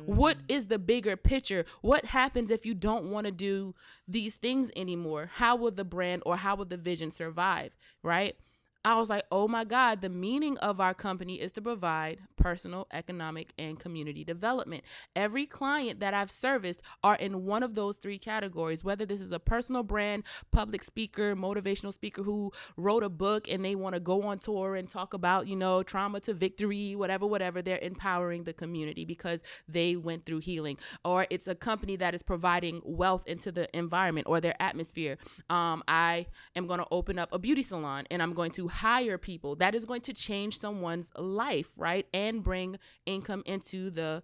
[0.07, 0.43] What mm.
[0.49, 1.65] is the bigger picture?
[1.81, 3.75] What happens if you don't want to do
[4.07, 5.31] these things anymore?
[5.35, 7.75] How will the brand or how will the vision survive?
[8.03, 8.37] Right?
[8.85, 12.88] I was like, oh my God, the meaning of our company is to provide personal,
[12.92, 14.83] economic, and community development.
[15.14, 19.31] Every client that I've serviced are in one of those three categories, whether this is
[19.31, 24.01] a personal brand, public speaker, motivational speaker who wrote a book and they want to
[24.01, 27.62] go on tour and talk about, you know, trauma to victory, whatever, whatever.
[27.62, 30.77] They're empowering the community because they went through healing.
[31.05, 35.18] Or it's a company that is providing wealth into the environment or their atmosphere.
[35.49, 39.19] Um, I am going to open up a beauty salon and I'm going to hire
[39.19, 39.57] people.
[39.57, 42.07] That is going to change someone's life, right?
[42.13, 44.23] And bring income into the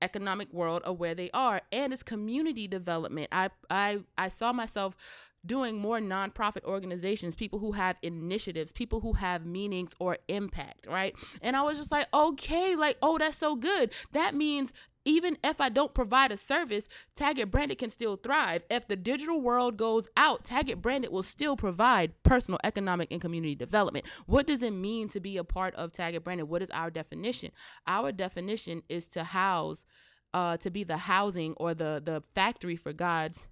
[0.00, 4.94] economic world of where they are and it's community development i i i saw myself
[5.44, 11.16] doing more nonprofit organizations people who have initiatives people who have meanings or impact right
[11.42, 14.72] and i was just like okay like oh that's so good that means
[15.04, 18.64] even if I don't provide a service, Target Branded can still thrive.
[18.70, 23.54] If the digital world goes out, Target Branded will still provide personal, economic, and community
[23.54, 24.04] development.
[24.26, 26.48] What does it mean to be a part of Target Branded?
[26.48, 27.52] What is our definition?
[27.86, 29.86] Our definition is to house,
[30.34, 33.46] uh, to be the housing or the the factory for God's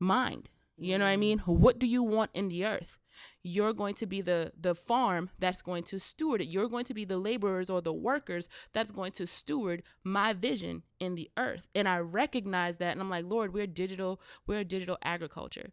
[0.00, 0.48] mind.
[0.76, 1.38] You know what I mean?
[1.40, 2.98] What do you want in the earth?
[3.42, 6.48] You're going to be the the farm that's going to steward it.
[6.48, 10.82] You're going to be the laborers or the workers that's going to steward my vision
[11.00, 11.68] in the earth.
[11.74, 15.72] And I recognize that and I'm like, "Lord, we're digital, we're digital agriculture."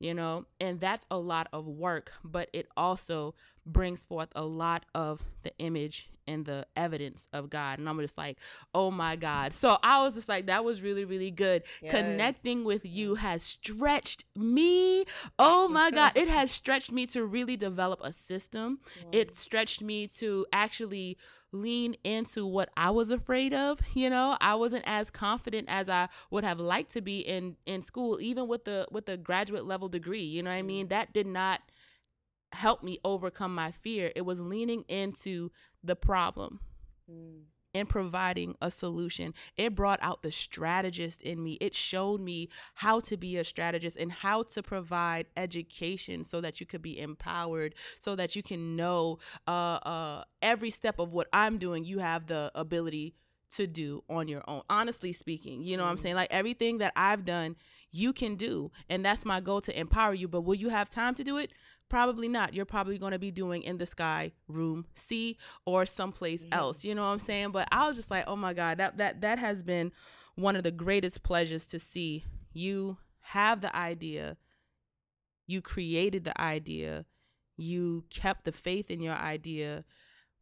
[0.00, 3.34] You know, and that's a lot of work, but it also
[3.72, 7.78] brings forth a lot of the image and the evidence of God.
[7.78, 8.38] And I'm just like,
[8.74, 9.52] oh my God.
[9.52, 11.62] So I was just like, that was really, really good.
[11.82, 11.92] Yes.
[11.92, 13.18] Connecting with you mm.
[13.18, 15.04] has stretched me.
[15.38, 16.12] Oh my God.
[16.14, 18.80] it has stretched me to really develop a system.
[19.10, 21.16] It stretched me to actually
[21.50, 23.80] lean into what I was afraid of.
[23.94, 27.82] You know, I wasn't as confident as I would have liked to be in in
[27.82, 30.22] school, even with the with the graduate level degree.
[30.22, 30.86] You know what I mean?
[30.86, 30.90] Mm.
[30.90, 31.60] That did not
[32.52, 34.12] help me overcome my fear.
[34.16, 35.50] It was leaning into
[35.82, 36.60] the problem
[37.74, 39.34] and providing a solution.
[39.56, 41.58] It brought out the strategist in me.
[41.60, 46.60] It showed me how to be a strategist and how to provide education so that
[46.60, 51.28] you could be empowered, so that you can know uh, uh, every step of what
[51.32, 53.14] I'm doing, you have the ability
[53.50, 54.62] to do on your own.
[54.68, 56.14] Honestly speaking, you know what I'm saying?
[56.14, 57.56] Like everything that I've done,
[57.90, 58.70] you can do.
[58.90, 60.28] And that's my goal to empower you.
[60.28, 61.52] But will you have time to do it?
[61.88, 62.52] Probably not.
[62.52, 66.58] You're probably going to be doing in the sky room C or someplace Yeah.
[66.58, 66.84] else.
[66.84, 67.50] You know what I'm saying?
[67.50, 69.92] But I was just like, oh my God, that that that has been
[70.34, 74.36] one of the greatest pleasures to see you have the idea,
[75.46, 77.06] you created the idea,
[77.56, 79.84] you kept the faith in your idea.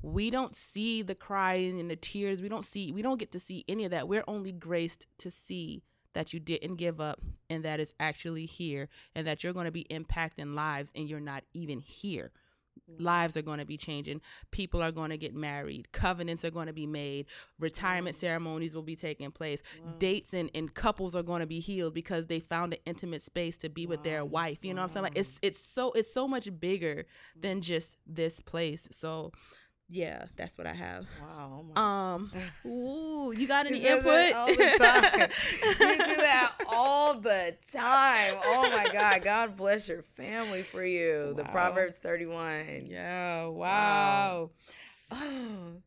[0.03, 2.43] We don't see the crying and the tears.
[2.43, 4.09] We don't see we don't get to see any of that.
[4.09, 5.83] We're only graced to see
[6.17, 9.71] that you didn't give up and that is actually here and that you're going to
[9.71, 12.33] be impacting lives and you're not even here.
[12.91, 13.05] Mm-hmm.
[13.05, 14.23] Lives are going to be changing.
[14.51, 15.93] People are going to get married.
[15.93, 17.27] Covenants are going to be made.
[17.59, 19.63] Retirement ceremonies will be taking place.
[19.99, 23.59] Dates and, and couples are going to be healed because they found an intimate space
[23.59, 24.65] to be with their wife.
[24.65, 25.05] You know what I'm saying?
[25.05, 27.41] Like it's it's so it's so much bigger mm-hmm.
[27.43, 28.89] than just this place.
[28.91, 29.33] So
[29.89, 31.07] yeah, that's what I have.
[31.23, 31.65] Wow.
[31.77, 32.31] oh Um,
[32.67, 34.35] ooh, you got any input?
[34.35, 35.21] all the time.
[35.81, 38.35] you do that all the time.
[38.45, 39.23] Oh my God.
[39.23, 41.35] God bless your family for you.
[41.37, 42.87] The Proverbs 31.
[42.87, 43.51] Yeah, Wow.
[43.53, 44.51] wow.
[45.13, 45.83] Oh.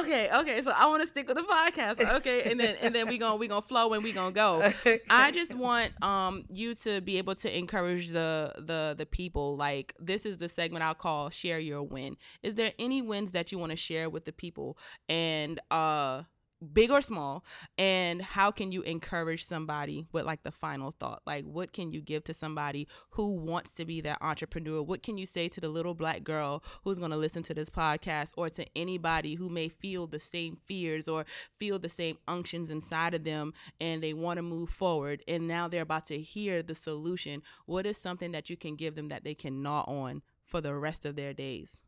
[0.00, 0.62] Okay, okay.
[0.62, 2.16] So I want to stick with the podcast.
[2.16, 4.70] Okay, and then and then we gonna we gonna flow and we gonna go.
[5.10, 9.56] I just want um you to be able to encourage the the the people.
[9.56, 12.16] Like this is the segment I'll call share your win.
[12.42, 14.78] Is there any wins that you want to share with the people
[15.08, 16.22] and uh
[16.62, 17.44] big or small
[17.78, 21.22] and how can you encourage somebody with like the final thought?
[21.26, 24.82] Like what can you give to somebody who wants to be that entrepreneur?
[24.82, 27.70] What can you say to the little black girl who's going to listen to this
[27.70, 31.24] podcast or to anybody who may feel the same fears or
[31.58, 35.68] feel the same unctions inside of them and they want to move forward and now
[35.68, 37.42] they're about to hear the solution?
[37.66, 40.74] What is something that you can give them that they can gnaw on for the
[40.74, 41.82] rest of their days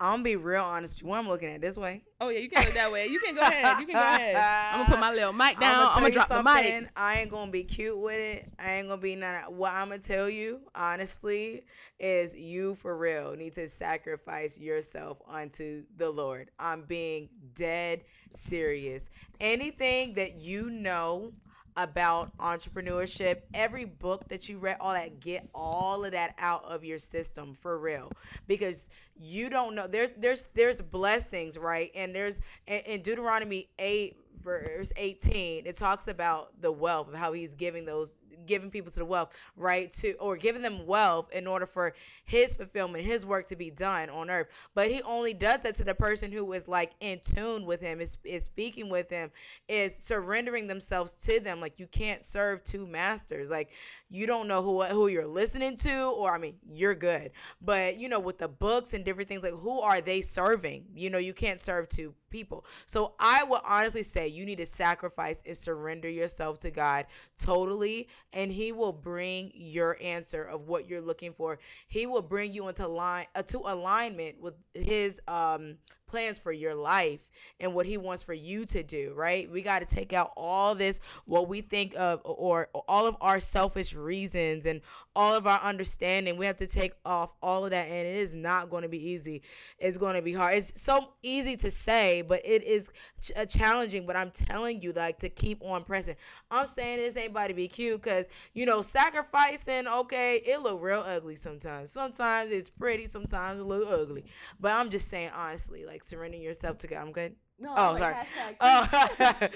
[0.00, 1.08] I'm gonna be real honest with you.
[1.08, 2.02] What I'm looking at this way.
[2.20, 4.36] oh yeah you can look that way you can go ahead you can go ahead
[4.72, 6.90] i'm gonna put my little mic down i'm tell gonna you drop the mic.
[6.96, 8.48] I ain't gonna be cute with it.
[8.58, 9.44] I ain't gonna be none.
[9.44, 11.62] Of, what I'm gonna tell you, honestly,
[11.98, 16.50] is you for real need to sacrifice yourself unto the Lord.
[16.58, 19.10] I'm being dead serious.
[19.40, 21.32] Anything that you know
[21.76, 26.84] about entrepreneurship, every book that you read, all that, get all of that out of
[26.84, 28.10] your system for real,
[28.46, 29.86] because you don't know.
[29.86, 31.90] There's there's there's blessings, right?
[31.94, 37.54] And there's in, Deuteronomy eight verse 18 it talks about the wealth of how he's
[37.54, 41.66] giving those giving people to the wealth right to or giving them wealth in order
[41.66, 44.48] for his fulfillment his work to be done on earth.
[44.74, 48.00] But he only does that to the person who is like in tune with him
[48.00, 49.30] is, is speaking with him
[49.68, 51.60] is surrendering themselves to them.
[51.60, 53.50] Like you can't serve two masters.
[53.50, 53.72] Like
[54.08, 57.30] you don't know who who you're listening to or i mean you're good.
[57.60, 60.84] But you know with the books and different things like who are they serving?
[60.94, 62.64] You know you can't serve two people.
[62.86, 67.06] So i would honestly say you need to sacrifice and surrender yourself to god
[67.40, 71.58] totally and he will bring your answer of what you're looking for.
[71.88, 75.76] He will bring you into line uh, to alignment with his um
[76.10, 79.50] plans for your life and what he wants for you to do right?
[79.50, 83.38] We got to take out all this what we think of or, all of our
[83.40, 84.80] selfish reasons and
[85.14, 86.36] all of our understanding.
[86.36, 89.10] We have to take off all of that and it is not going to be
[89.10, 89.42] easy.
[89.78, 90.56] It's going to be hard.
[90.56, 94.92] It's so easy to say but it is ch- uh, challenging but i'm telling you
[94.92, 96.16] like to keep on pressing.
[96.50, 100.82] I'm saying this ain't about to be cute because you know sacrificing okay it look
[100.82, 101.90] real ugly sometimes.
[101.90, 104.24] Sometimes it's pretty sometimes it look ugly.
[104.58, 106.98] But i'm just saying honestly like surrendering yourself to god.
[106.98, 107.34] I'm good?
[107.60, 108.14] No Oh, sorry.
[108.60, 109.48] Oh,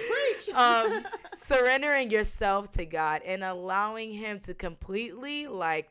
[0.54, 5.88] um, surrendering yourself to God and allowing Him to completely like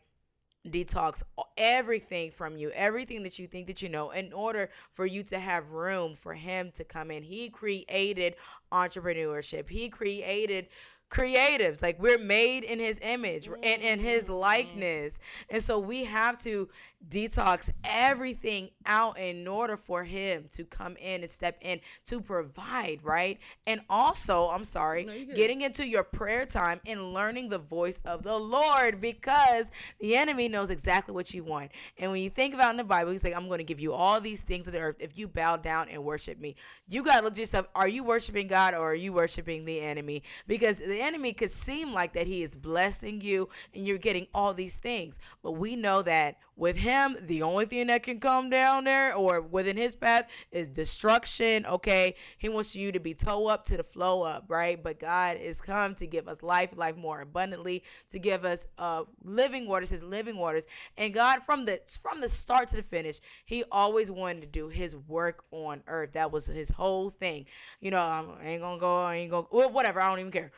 [0.67, 1.23] detox
[1.57, 5.39] everything from you, everything that you think that you know, in order for you to
[5.39, 7.23] have room for Him to come in.
[7.23, 8.35] He created
[8.71, 9.67] entrepreneurship.
[9.67, 10.67] He created
[11.13, 11.81] creatives.
[11.81, 15.19] Like we're made in his image and in his likeness.
[15.49, 16.67] And so we have to
[17.09, 22.99] detox everything out in order for him to come in and step in to provide
[23.03, 23.39] right?
[23.67, 28.23] And also i'm sorry No, getting into your prayer time and learning the voice of
[28.23, 31.71] the lord because the enemy knows exactly what you want.
[31.97, 33.93] And when you think about in the bible he's like i'm going to give you
[33.93, 36.55] all these things of the earth if you bow down and worship me.
[36.87, 40.23] You got to look yourself are you worshiping god or are you worshiping the enemy?
[40.47, 44.53] Because the enemy could seem like that he is blessing you and you're getting all
[44.53, 48.83] these things but we know that with him the only thing that can come down
[48.83, 52.15] there or within his path is destruction okay?
[52.37, 54.81] He wants you to be toe up to the flow up right?
[54.81, 59.03] But god is come to give us life life more abundantly to give us uh
[59.23, 60.67] living waters his living waters.
[60.97, 64.69] And god from the from the start to the finish he always wanted to do
[64.69, 66.13] his work on earth.
[66.13, 67.45] That was his whole thing.
[67.79, 70.51] You know i ain't gonna go i ain't gonna whatever i don't even care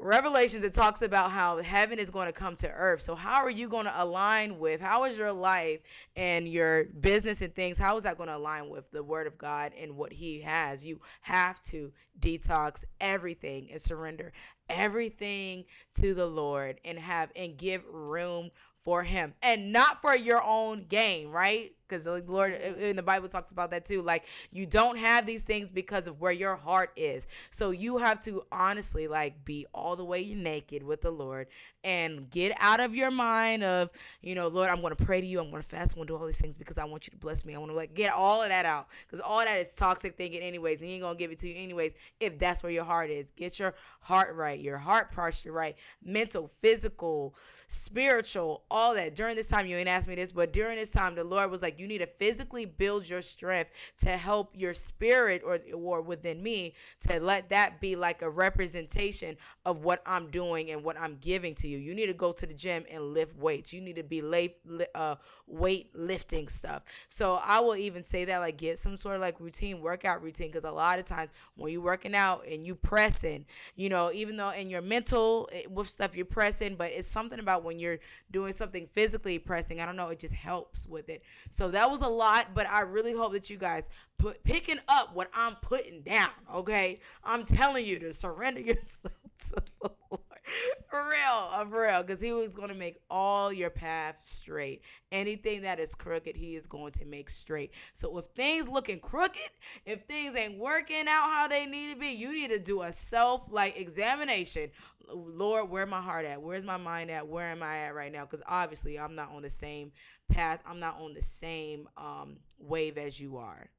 [0.00, 3.02] Revelations, it talks about how heaven is going to come to earth.
[3.02, 5.80] So, how are you going to align with, how is your life
[6.14, 9.36] and your business and things, how is that going to align with the word of
[9.36, 10.84] God and what He has?
[10.84, 14.32] You have to detox everything and surrender
[14.68, 15.64] everything
[16.00, 20.86] to the Lord and have and give room for him and not for your own
[20.88, 21.72] gain, right?
[21.88, 24.02] Because the Lord in the Bible talks about that too.
[24.02, 27.26] Like you don't have these things because of where your heart is.
[27.50, 31.48] So you have to honestly like be all the way naked with the Lord
[31.84, 35.40] and get out of your mind of, you know, Lord, I'm gonna pray to you,
[35.40, 37.44] I'm gonna fast, I'm gonna do all these things because I want you to bless
[37.44, 37.54] me.
[37.54, 38.88] I wanna like get all of that out.
[39.06, 41.54] Because all that is toxic thinking anyways, and he ain't gonna give it to you
[41.56, 43.30] anyways if that's where your heart is.
[43.30, 47.34] Get your heart right, your heart posture right, mental, physical,
[47.68, 49.14] spiritual, all that.
[49.14, 51.62] During this time, you ain't asked me this, but during this time, the Lord was
[51.62, 56.42] like, you need to physically build your strength to help your spirit or, or within
[56.42, 61.16] me to let that be like a representation of what I'm doing and what I'm
[61.20, 61.78] giving to you.
[61.78, 63.72] You need to go to the gym and lift weights.
[63.72, 64.56] You need to be late,
[64.94, 65.16] uh,
[65.46, 66.82] weight lifting stuff.
[67.08, 70.48] So I will even say that like get some sort of like routine, workout routine,
[70.48, 74.36] because a lot of times when you're working out and you pressing, you know, even
[74.36, 77.98] though in your mental eh, with stuff you're pressing, but it's something about when you're
[78.30, 79.80] doing something physically pressing.
[79.80, 81.22] I don't know, it just helps with it.
[81.50, 85.14] So that was a lot, but I really hope that you guys put picking up
[85.14, 86.30] what I'm putting down.
[86.54, 89.14] Okay, I'm telling you to surrender yourself
[89.50, 90.22] to the Lord.
[90.90, 94.82] For real, for real, because He was going to make all your paths straight.
[95.12, 97.72] Anything that is crooked, He is going to make straight.
[97.92, 99.50] So if things looking crooked,
[99.84, 102.92] if things ain't working out how they need to be, you need to do a
[102.92, 104.70] self like examination.
[105.14, 106.42] Lord, where my heart at?
[106.42, 107.26] Where's my mind at?
[107.26, 108.24] Where am I at right now?
[108.24, 109.92] Because obviously, I'm not on the same
[110.28, 110.62] path.
[110.66, 113.70] I'm not on the same um, wave as you are.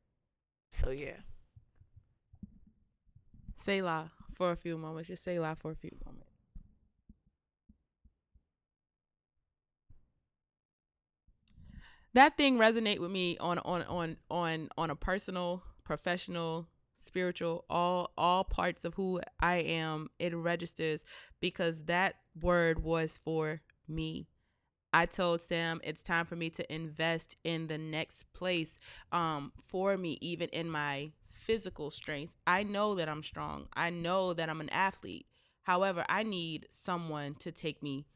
[0.70, 1.18] So yeah.
[3.56, 5.10] Selah for a few moments.
[5.10, 6.29] Just Selah for a few moments.
[12.20, 16.68] That thing resonate with me on on on on on a personal, professional,
[16.98, 20.10] spiritual, all all parts of who I am.
[20.20, 21.06] It registers
[21.40, 24.28] because that word was for me.
[24.92, 28.80] I told Sam it's time for me to invest in the next place
[29.14, 32.34] um, for me, even in my physical strength.
[32.46, 33.70] I know that I'm strong.
[33.72, 35.28] I know that I'm an athlete.
[35.62, 38.08] However, I need someone to take me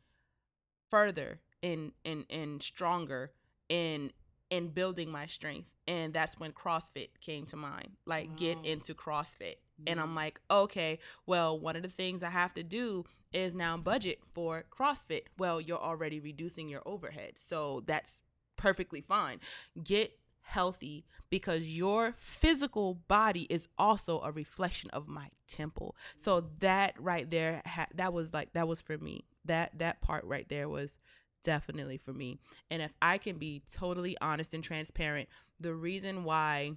[0.90, 3.32] further and and and stronger
[3.74, 4.12] in
[4.52, 5.68] in building my strength.
[5.88, 7.90] And that's when CrossFit came to mind.
[8.06, 8.36] Like wow.
[8.38, 9.56] get into CrossFit.
[9.56, 9.84] Mm-hmm.
[9.88, 13.04] And I'm like, okay, well, one of the things I have to do
[13.34, 15.24] is now budget for CrossFit.
[15.40, 17.34] Well, you're already reducing your overhead.
[17.38, 18.22] So that's
[18.56, 19.40] perfectly fine.
[19.84, 25.96] Get healthy because your physical body is also a reflection of my temple.
[26.16, 29.26] So that right there ha- that was like that was for me.
[29.46, 31.00] That that part right there was
[31.44, 32.40] definitely for me.
[32.72, 35.30] And if I can be totally honest and transparent,
[35.60, 36.74] the reason why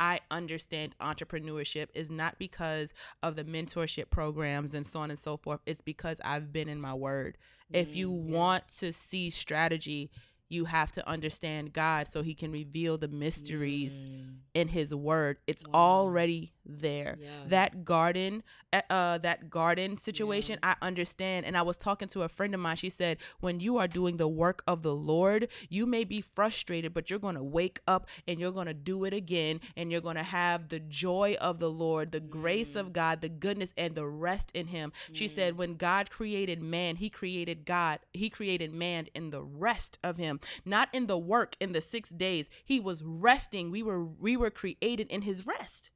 [0.00, 5.36] I understand entrepreneurship is not because of the mentorship programs and so on and so
[5.36, 5.60] forth.
[5.66, 7.38] It's because I've been in my word.
[7.72, 8.34] Mm, if you mm, yes.
[8.34, 10.10] want to see strategy,
[10.48, 14.36] you have to understand God so he can reveal the mysteries mm.
[14.54, 15.38] in his word.
[15.46, 15.74] It's wow.
[15.74, 17.18] already there.
[17.20, 17.28] Yeah.
[17.48, 18.42] That garden
[18.90, 20.74] uh, that garden situation, yeah.
[20.80, 22.76] I understand and I was talking to a friend of mine.
[22.76, 26.92] She said, "When you are doing the work of the Lord, you may be frustrated,
[26.92, 30.00] but you're going to wake up and you're going to do it again and you're
[30.00, 32.30] going to have the joy of the Lord, the mm.
[32.30, 32.92] grace of mm.
[32.92, 35.16] God, the goodness and the rest in him." Mm.
[35.16, 35.56] She said, mm.
[35.58, 38.00] "When God created man, he created God.
[38.12, 42.10] He created man in the rest of him." not in the work in the 6
[42.10, 42.50] days.
[42.64, 43.70] He was resting.
[43.70, 45.90] We were we were created in his rest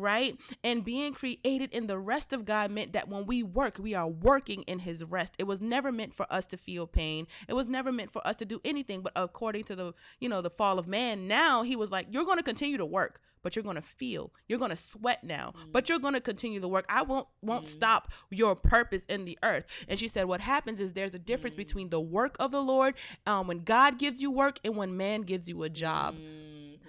[0.00, 0.38] right?
[0.64, 4.08] And being created in the rest of God meant that when we work, we are
[4.08, 5.34] working in his rest.
[5.38, 7.26] It was never meant for us to feel pain.
[7.48, 10.40] It was never meant for us to do anything, but according to the, you know,
[10.40, 13.56] the fall of man, now he was like, you're going to continue to work, but
[13.56, 14.32] you're going to feel.
[14.48, 15.72] You're going to sweat now, mm.
[15.72, 16.86] but you're going to continue the work.
[16.88, 17.68] I won't won't mm.
[17.68, 19.66] stop your purpose in the earth.
[19.88, 21.58] And she said what happens is there's a difference mm.
[21.58, 22.94] between the work of the Lord
[23.26, 26.16] um, when God gives you work and when man gives you a job.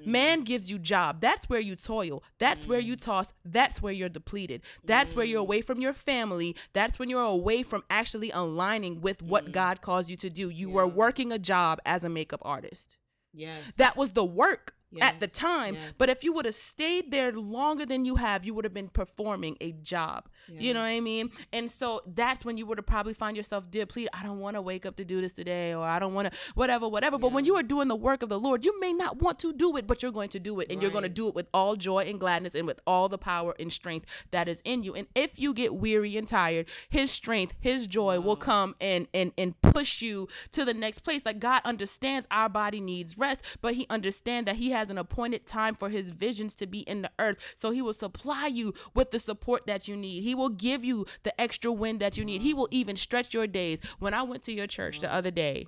[0.02, 0.08] Mm.
[0.08, 1.22] Man gives you job.
[1.22, 2.24] That's where you toil.
[2.40, 3.04] That's where you mm.
[3.04, 3.34] toss.
[3.46, 4.62] That's where you're depleted.
[4.84, 5.66] That's where you're away mm.
[5.66, 6.56] from your family.
[6.74, 9.52] That's when you're away from actually aligning with what mm.
[9.52, 10.50] God calls you to do.
[10.50, 10.76] You yeah.
[10.76, 12.98] were working a job as a makeup artist.
[13.34, 13.76] Yes.
[13.76, 15.78] That was the work at the Yes, time.
[15.98, 18.90] But if you would have stayed there longer than you have, you would have been
[18.90, 20.28] performing a job.
[20.48, 21.32] You know what I mean?
[21.54, 24.10] And so that's when you would have probably find yourself depleted.
[24.14, 26.38] I don't want to wake up to do this today, or I don't want to
[26.56, 27.18] whatever, whatever.
[27.18, 29.54] But when you are doing the work of the Lord, you may not want to
[29.54, 31.48] do it, but you're going to do it, and you're going to do it with
[31.54, 34.94] all joy and gladness and with all the power and strength that is in you.
[34.96, 39.32] And if you get weary and tired, His strength, His joy will come and and
[39.38, 41.26] and push you to the next place.
[41.26, 45.46] Like God understands our body needs rest, but He understands that He has an appointed
[45.46, 47.38] time for His visions to be in the earth.
[47.56, 50.24] So He will supply you with the support that you need.
[50.24, 52.42] He will give you the extra wind that you need.
[52.42, 53.82] He will even stretch your days.
[54.00, 55.66] When I went to your church the other day,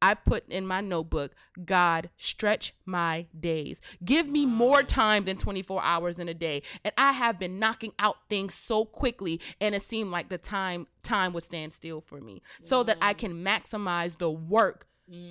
[0.00, 1.34] I put in my notebook,
[1.64, 3.80] God, stretch my days.
[4.04, 6.62] Give me more time than 24 hours in a day.
[6.84, 10.86] And I have been knocking out things so quickly and it seemed like the time
[11.02, 14.86] time would stand still for me so that I can maximize the work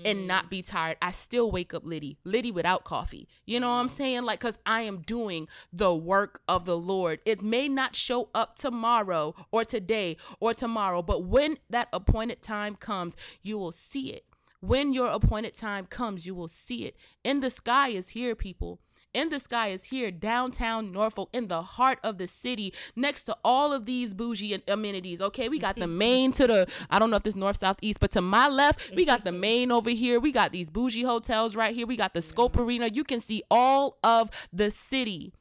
[0.06, 0.50] and not mm.
[0.50, 0.98] be tired.
[1.02, 3.28] I still wake up Liddy, Liddy without coffee.
[3.46, 3.92] You know what I'm mm.
[3.92, 4.24] saying?
[4.24, 7.20] Like, cause I am doing the work of the Lord.
[7.26, 12.76] It may not show up tomorrow or today or tomorrow, but when that appointed time
[12.76, 14.26] comes, you will see it.
[14.60, 16.98] When your appointed time comes, you will see it.
[17.24, 18.80] In the sky is here, people.
[19.18, 23.36] In the sky is here, downtown Norfolk, in the heart of the city, next to
[23.44, 25.22] all of these bougie amenities.
[25.22, 28.00] Okay, we got the main to the, I don't know if this north, south, east,
[28.00, 30.20] but to my left, we got the main over here.
[30.20, 31.88] We got these bougie hotels right here.
[31.88, 32.90] We got the Scope Arena.
[32.94, 35.34] You can see all of the city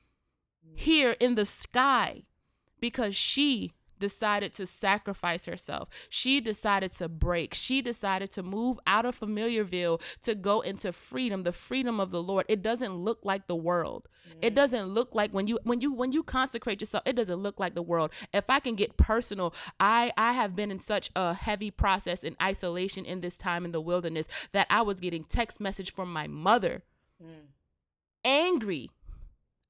[0.75, 2.23] here in the sky
[2.81, 5.89] because she decided to sacrifice herself.
[6.09, 7.55] She decided to break.
[7.55, 12.23] She decided to move out of familiarville to go into freedom, the freedom of the
[12.23, 12.47] Lord.
[12.49, 14.09] It doesn't look like the world.
[14.43, 14.57] It mm.
[14.57, 17.75] doesn't look like when you when you when you consecrate yourself, it doesn't look like
[17.75, 18.13] the world.
[18.33, 22.37] If I can get personal, I I have been in such a heavy process in
[22.43, 26.27] isolation in this time in the wilderness that I was getting text message from my
[26.27, 26.83] mother
[27.23, 27.47] mm.
[28.25, 28.91] angry.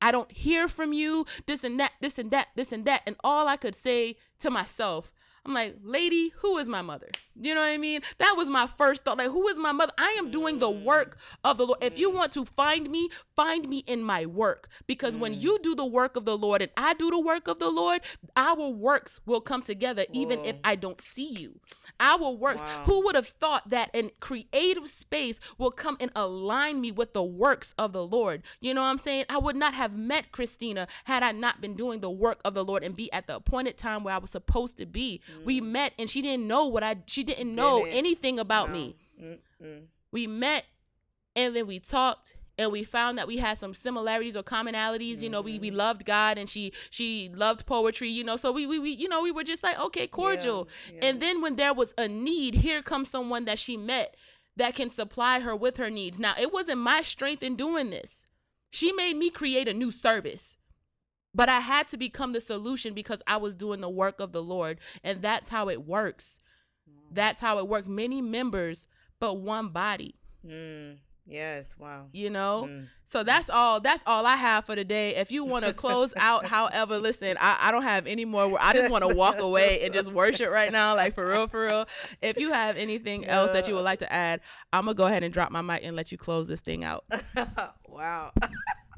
[0.01, 3.03] I don't hear from you, this and that, this and that, this and that.
[3.07, 5.13] And all I could say to myself,
[5.45, 7.09] I'm like, lady, who is my mother?
[7.41, 8.01] You know what I mean?
[8.19, 9.19] That was my first thought.
[9.19, 9.93] Like, who is my mother?
[9.99, 10.83] I am doing the mm.
[10.83, 11.83] work of the Lord.
[11.83, 14.69] If you want to find me, find me in my work.
[14.87, 15.41] Because when mm.
[15.41, 18.01] you do the work of the Lord and I do the work of the Lord,
[18.37, 21.61] our works will come together, even if I don't see you.
[21.99, 22.61] Our works.
[22.61, 22.83] Wow.
[22.85, 27.25] Who would have thought that an creative space will come and align me with the
[27.25, 28.43] works of the Lord?
[28.61, 29.25] You know what I'm saying?
[29.31, 32.65] I would not have met Christina had I not been doing the work of the
[32.65, 35.23] Lord and be at the appointed time where I was supposed to be.
[35.45, 35.71] We mm.
[35.71, 37.99] met and she didn't know what I she didn't know Didn't.
[37.99, 38.75] anything about No.
[38.75, 38.97] me.
[39.21, 39.87] Mm-mm.
[40.11, 40.65] We met
[41.35, 45.29] and then we talked and we found that we had some similarities or commonalities you
[45.29, 45.77] know we, we mm-hmm.
[45.77, 49.23] loved god and she she loved poetry you know so we, we we you know
[49.23, 51.09] we were just like okay cordial yeah.
[51.09, 54.17] and then when there was a need here comes someone that she met
[54.57, 58.27] that can supply her with her needs now it wasn't my strength in doing this
[58.71, 60.57] she made me create a new service
[61.35, 64.43] but i had to become the solution because i was doing the work of the
[64.43, 66.41] lord and that's how it works
[67.13, 67.89] that's how it worked.
[67.89, 68.87] many members
[69.21, 70.15] but one body
[70.47, 70.99] Mm.
[71.29, 71.75] Yes.
[71.77, 72.07] Wow.
[72.13, 72.87] you know Mm.
[73.05, 76.47] so that's all that's all i have for today if you want to close out
[76.47, 79.93] however listen I, I don't have any more i just want to walk away and
[79.93, 81.87] just worship right now like for real for real
[82.23, 84.41] if you have anything else that you would like to add
[84.73, 87.05] i'm gonna go ahead and drop my mic and let you close this thing out
[87.89, 88.31] wow.
[88.43, 88.49] uh,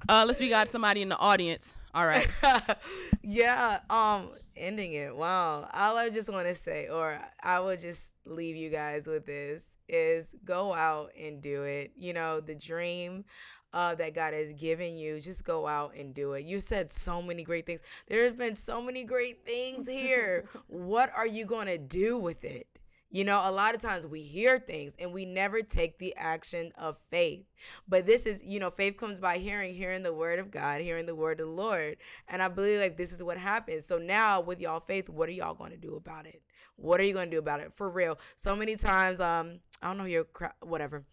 [0.08, 2.28] unless we got somebody in the audience all right
[3.22, 5.16] yeah, um, ending it.
[5.16, 5.68] Wow.
[5.74, 9.76] All I just want to say, or I will just leave you guys with this,
[9.88, 11.90] is go out and do it.
[11.96, 13.24] You know, the dream
[13.72, 16.44] uh, that God has given you, just go out and do it.
[16.44, 17.82] You said so many great things.
[18.06, 20.48] There's been so many great things here.
[20.68, 22.66] what are you going to do with it?
[23.10, 26.72] You know, a lot of times we hear things and we never take the action
[26.76, 27.44] of faith.
[27.88, 31.06] But this is, you know, faith comes by hearing, hearing the word of God, hearing
[31.06, 31.96] the word of the Lord.
[32.28, 33.86] And I believe like this is what happens.
[33.86, 36.42] So now with y'all faith, what are y'all going to do about it?
[36.76, 37.72] What are you to do about it?
[37.74, 38.18] For real.
[38.36, 40.26] So many times, um, I don't know your
[40.62, 41.04] whatever.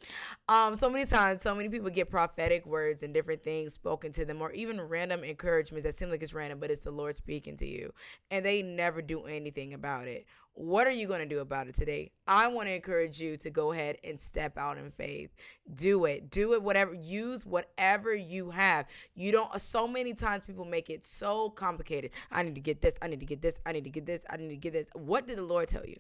[0.50, 4.26] Um, so many times, so many people get prophetic words and different things spoken to
[4.26, 7.56] them, or even random encouragements that seem like it's random, but it's the Lord speaking
[7.58, 7.94] to you,
[8.32, 10.26] and they never do anything about it.
[10.58, 12.12] What are you going to do about it today?
[12.26, 15.36] I want to encourage you to go ahead and step out in faith.
[15.74, 16.30] Do it.
[16.30, 16.64] Do it.
[16.64, 16.94] Whatever.
[16.94, 18.88] Use whatever you have.
[19.16, 19.60] You don't.
[19.60, 22.12] So many times people make it so complicated.
[22.32, 22.98] I need to get this.
[23.02, 23.60] I need to get this.
[23.66, 24.26] I need to get this.
[24.32, 24.90] I need to get this.
[24.94, 25.98] What did the Lord tell you?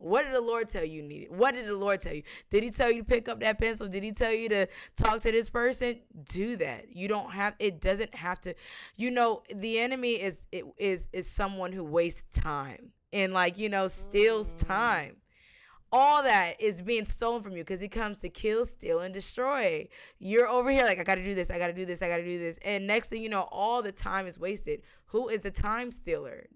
[0.00, 1.36] What did the Lord tell you needed?
[1.36, 2.22] What did the Lord tell you?
[2.50, 3.88] Did he tell you to pick up that pencil?
[3.88, 5.98] Did he tell you to talk to this person?
[6.32, 6.94] Do that.
[6.94, 8.54] You don't have it doesn't have to
[8.96, 13.68] you know, the enemy is it is is someone who wastes time and like, you
[13.68, 14.68] know, steals mm.
[14.68, 15.16] time.
[15.90, 19.88] all that is being stolen from you because he comes to kill, steal, and destroy.
[20.18, 22.38] You're over here like, I gotta do this, I gotta do this, I gotta do
[22.38, 22.58] this.
[22.64, 24.82] And next thing you know, all the time is wasted.
[25.06, 26.46] Who is the time stealer?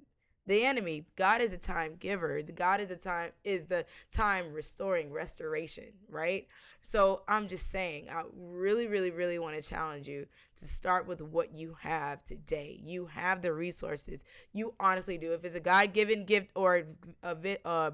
[0.46, 2.40] The enemy god is a time giver.
[2.42, 6.46] God is a time is the time restoring restoration right?
[6.80, 10.26] So i'm just saying i really really really want to challenge you
[10.56, 12.80] to start with what you have today.
[12.84, 14.24] You have the resources.
[14.52, 15.32] You honestly do.
[15.32, 16.84] If it's a god-given gift or
[17.22, 17.92] a, a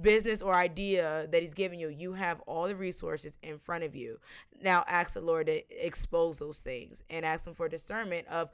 [0.00, 3.94] business or idea that he's giving you you have all the resources in front of
[3.96, 4.18] you.
[4.62, 8.50] Now ask the lord to expose those things and ask him for discernment of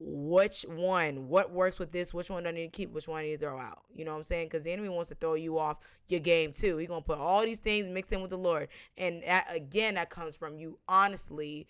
[0.00, 3.20] which one, what works with this, which one do I need to keep, which one
[3.20, 3.82] I need to throw out.
[3.92, 4.46] You know what I'm saying?
[4.46, 6.76] Because the enemy wants to throw you off your game too.
[6.78, 10.10] He's gonna put all these things mixed in with the Lord, and that, again, that
[10.10, 11.66] comes from you honestly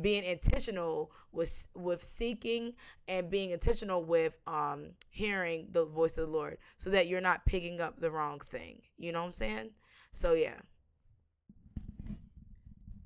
[0.00, 2.74] being intentional with with seeking
[3.08, 7.46] and being intentional with um hearing the voice of the Lord, so that you're not
[7.46, 8.82] picking up the wrong thing.
[8.98, 9.70] You know what I'm saying?
[10.12, 10.56] So yeah.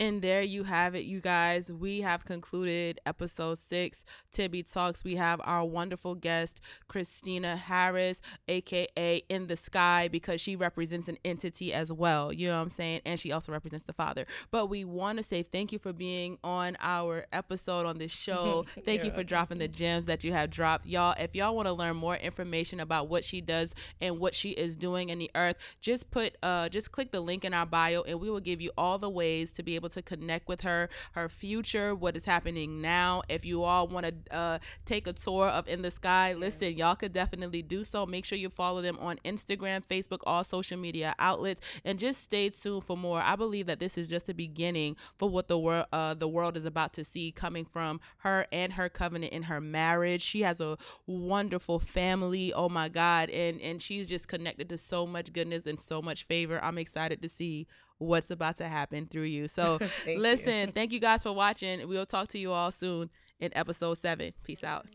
[0.01, 1.70] And there you have it, you guys.
[1.70, 5.05] We have concluded episode six, Tibby Talks.
[5.05, 11.18] We have our wonderful guest, Christina Harris, aka In the Sky, because she represents an
[11.22, 12.32] entity as well.
[12.32, 13.03] You know what I'm saying?
[13.05, 14.24] And she also represents the Father.
[14.51, 18.64] But we want to say thank you for being on our episode on this show.
[18.86, 19.09] Thank yeah.
[19.09, 20.86] you for dropping the gems that you have dropped.
[20.86, 24.51] Y'all, if y'all want to learn more information about what she does and what she
[24.51, 28.03] is doing in the earth, just put uh just click the link in our bio
[28.03, 30.88] and we will give you all the ways to be able to connect with her,
[31.12, 33.22] her future, what is happening now.
[33.28, 36.95] If you all want to uh, take a tour of In the Sky, listen, y'all
[36.95, 38.07] could definitely do so.
[38.07, 42.51] Make sure you follow them on Instagram, Facebook, all social media outlets, and just stay
[42.51, 43.20] tuned for more.
[43.20, 46.57] I believe that this is just the beginning for what the world uh, the world
[46.57, 50.22] is about to see coming from her and her covenant in her marriage.
[50.22, 50.76] She has a
[51.07, 52.53] wonderful family.
[52.53, 56.24] Oh my God, and and she's just connected to so much goodness and so much
[56.24, 56.62] favor.
[56.62, 57.66] I'm excited to see
[58.01, 59.46] what's about to happen through you.
[59.46, 60.72] So thank listen, you.
[60.72, 61.86] thank you guys for watching.
[61.88, 64.32] We'll talk to you all soon in episode seven.
[64.42, 64.86] Peace out.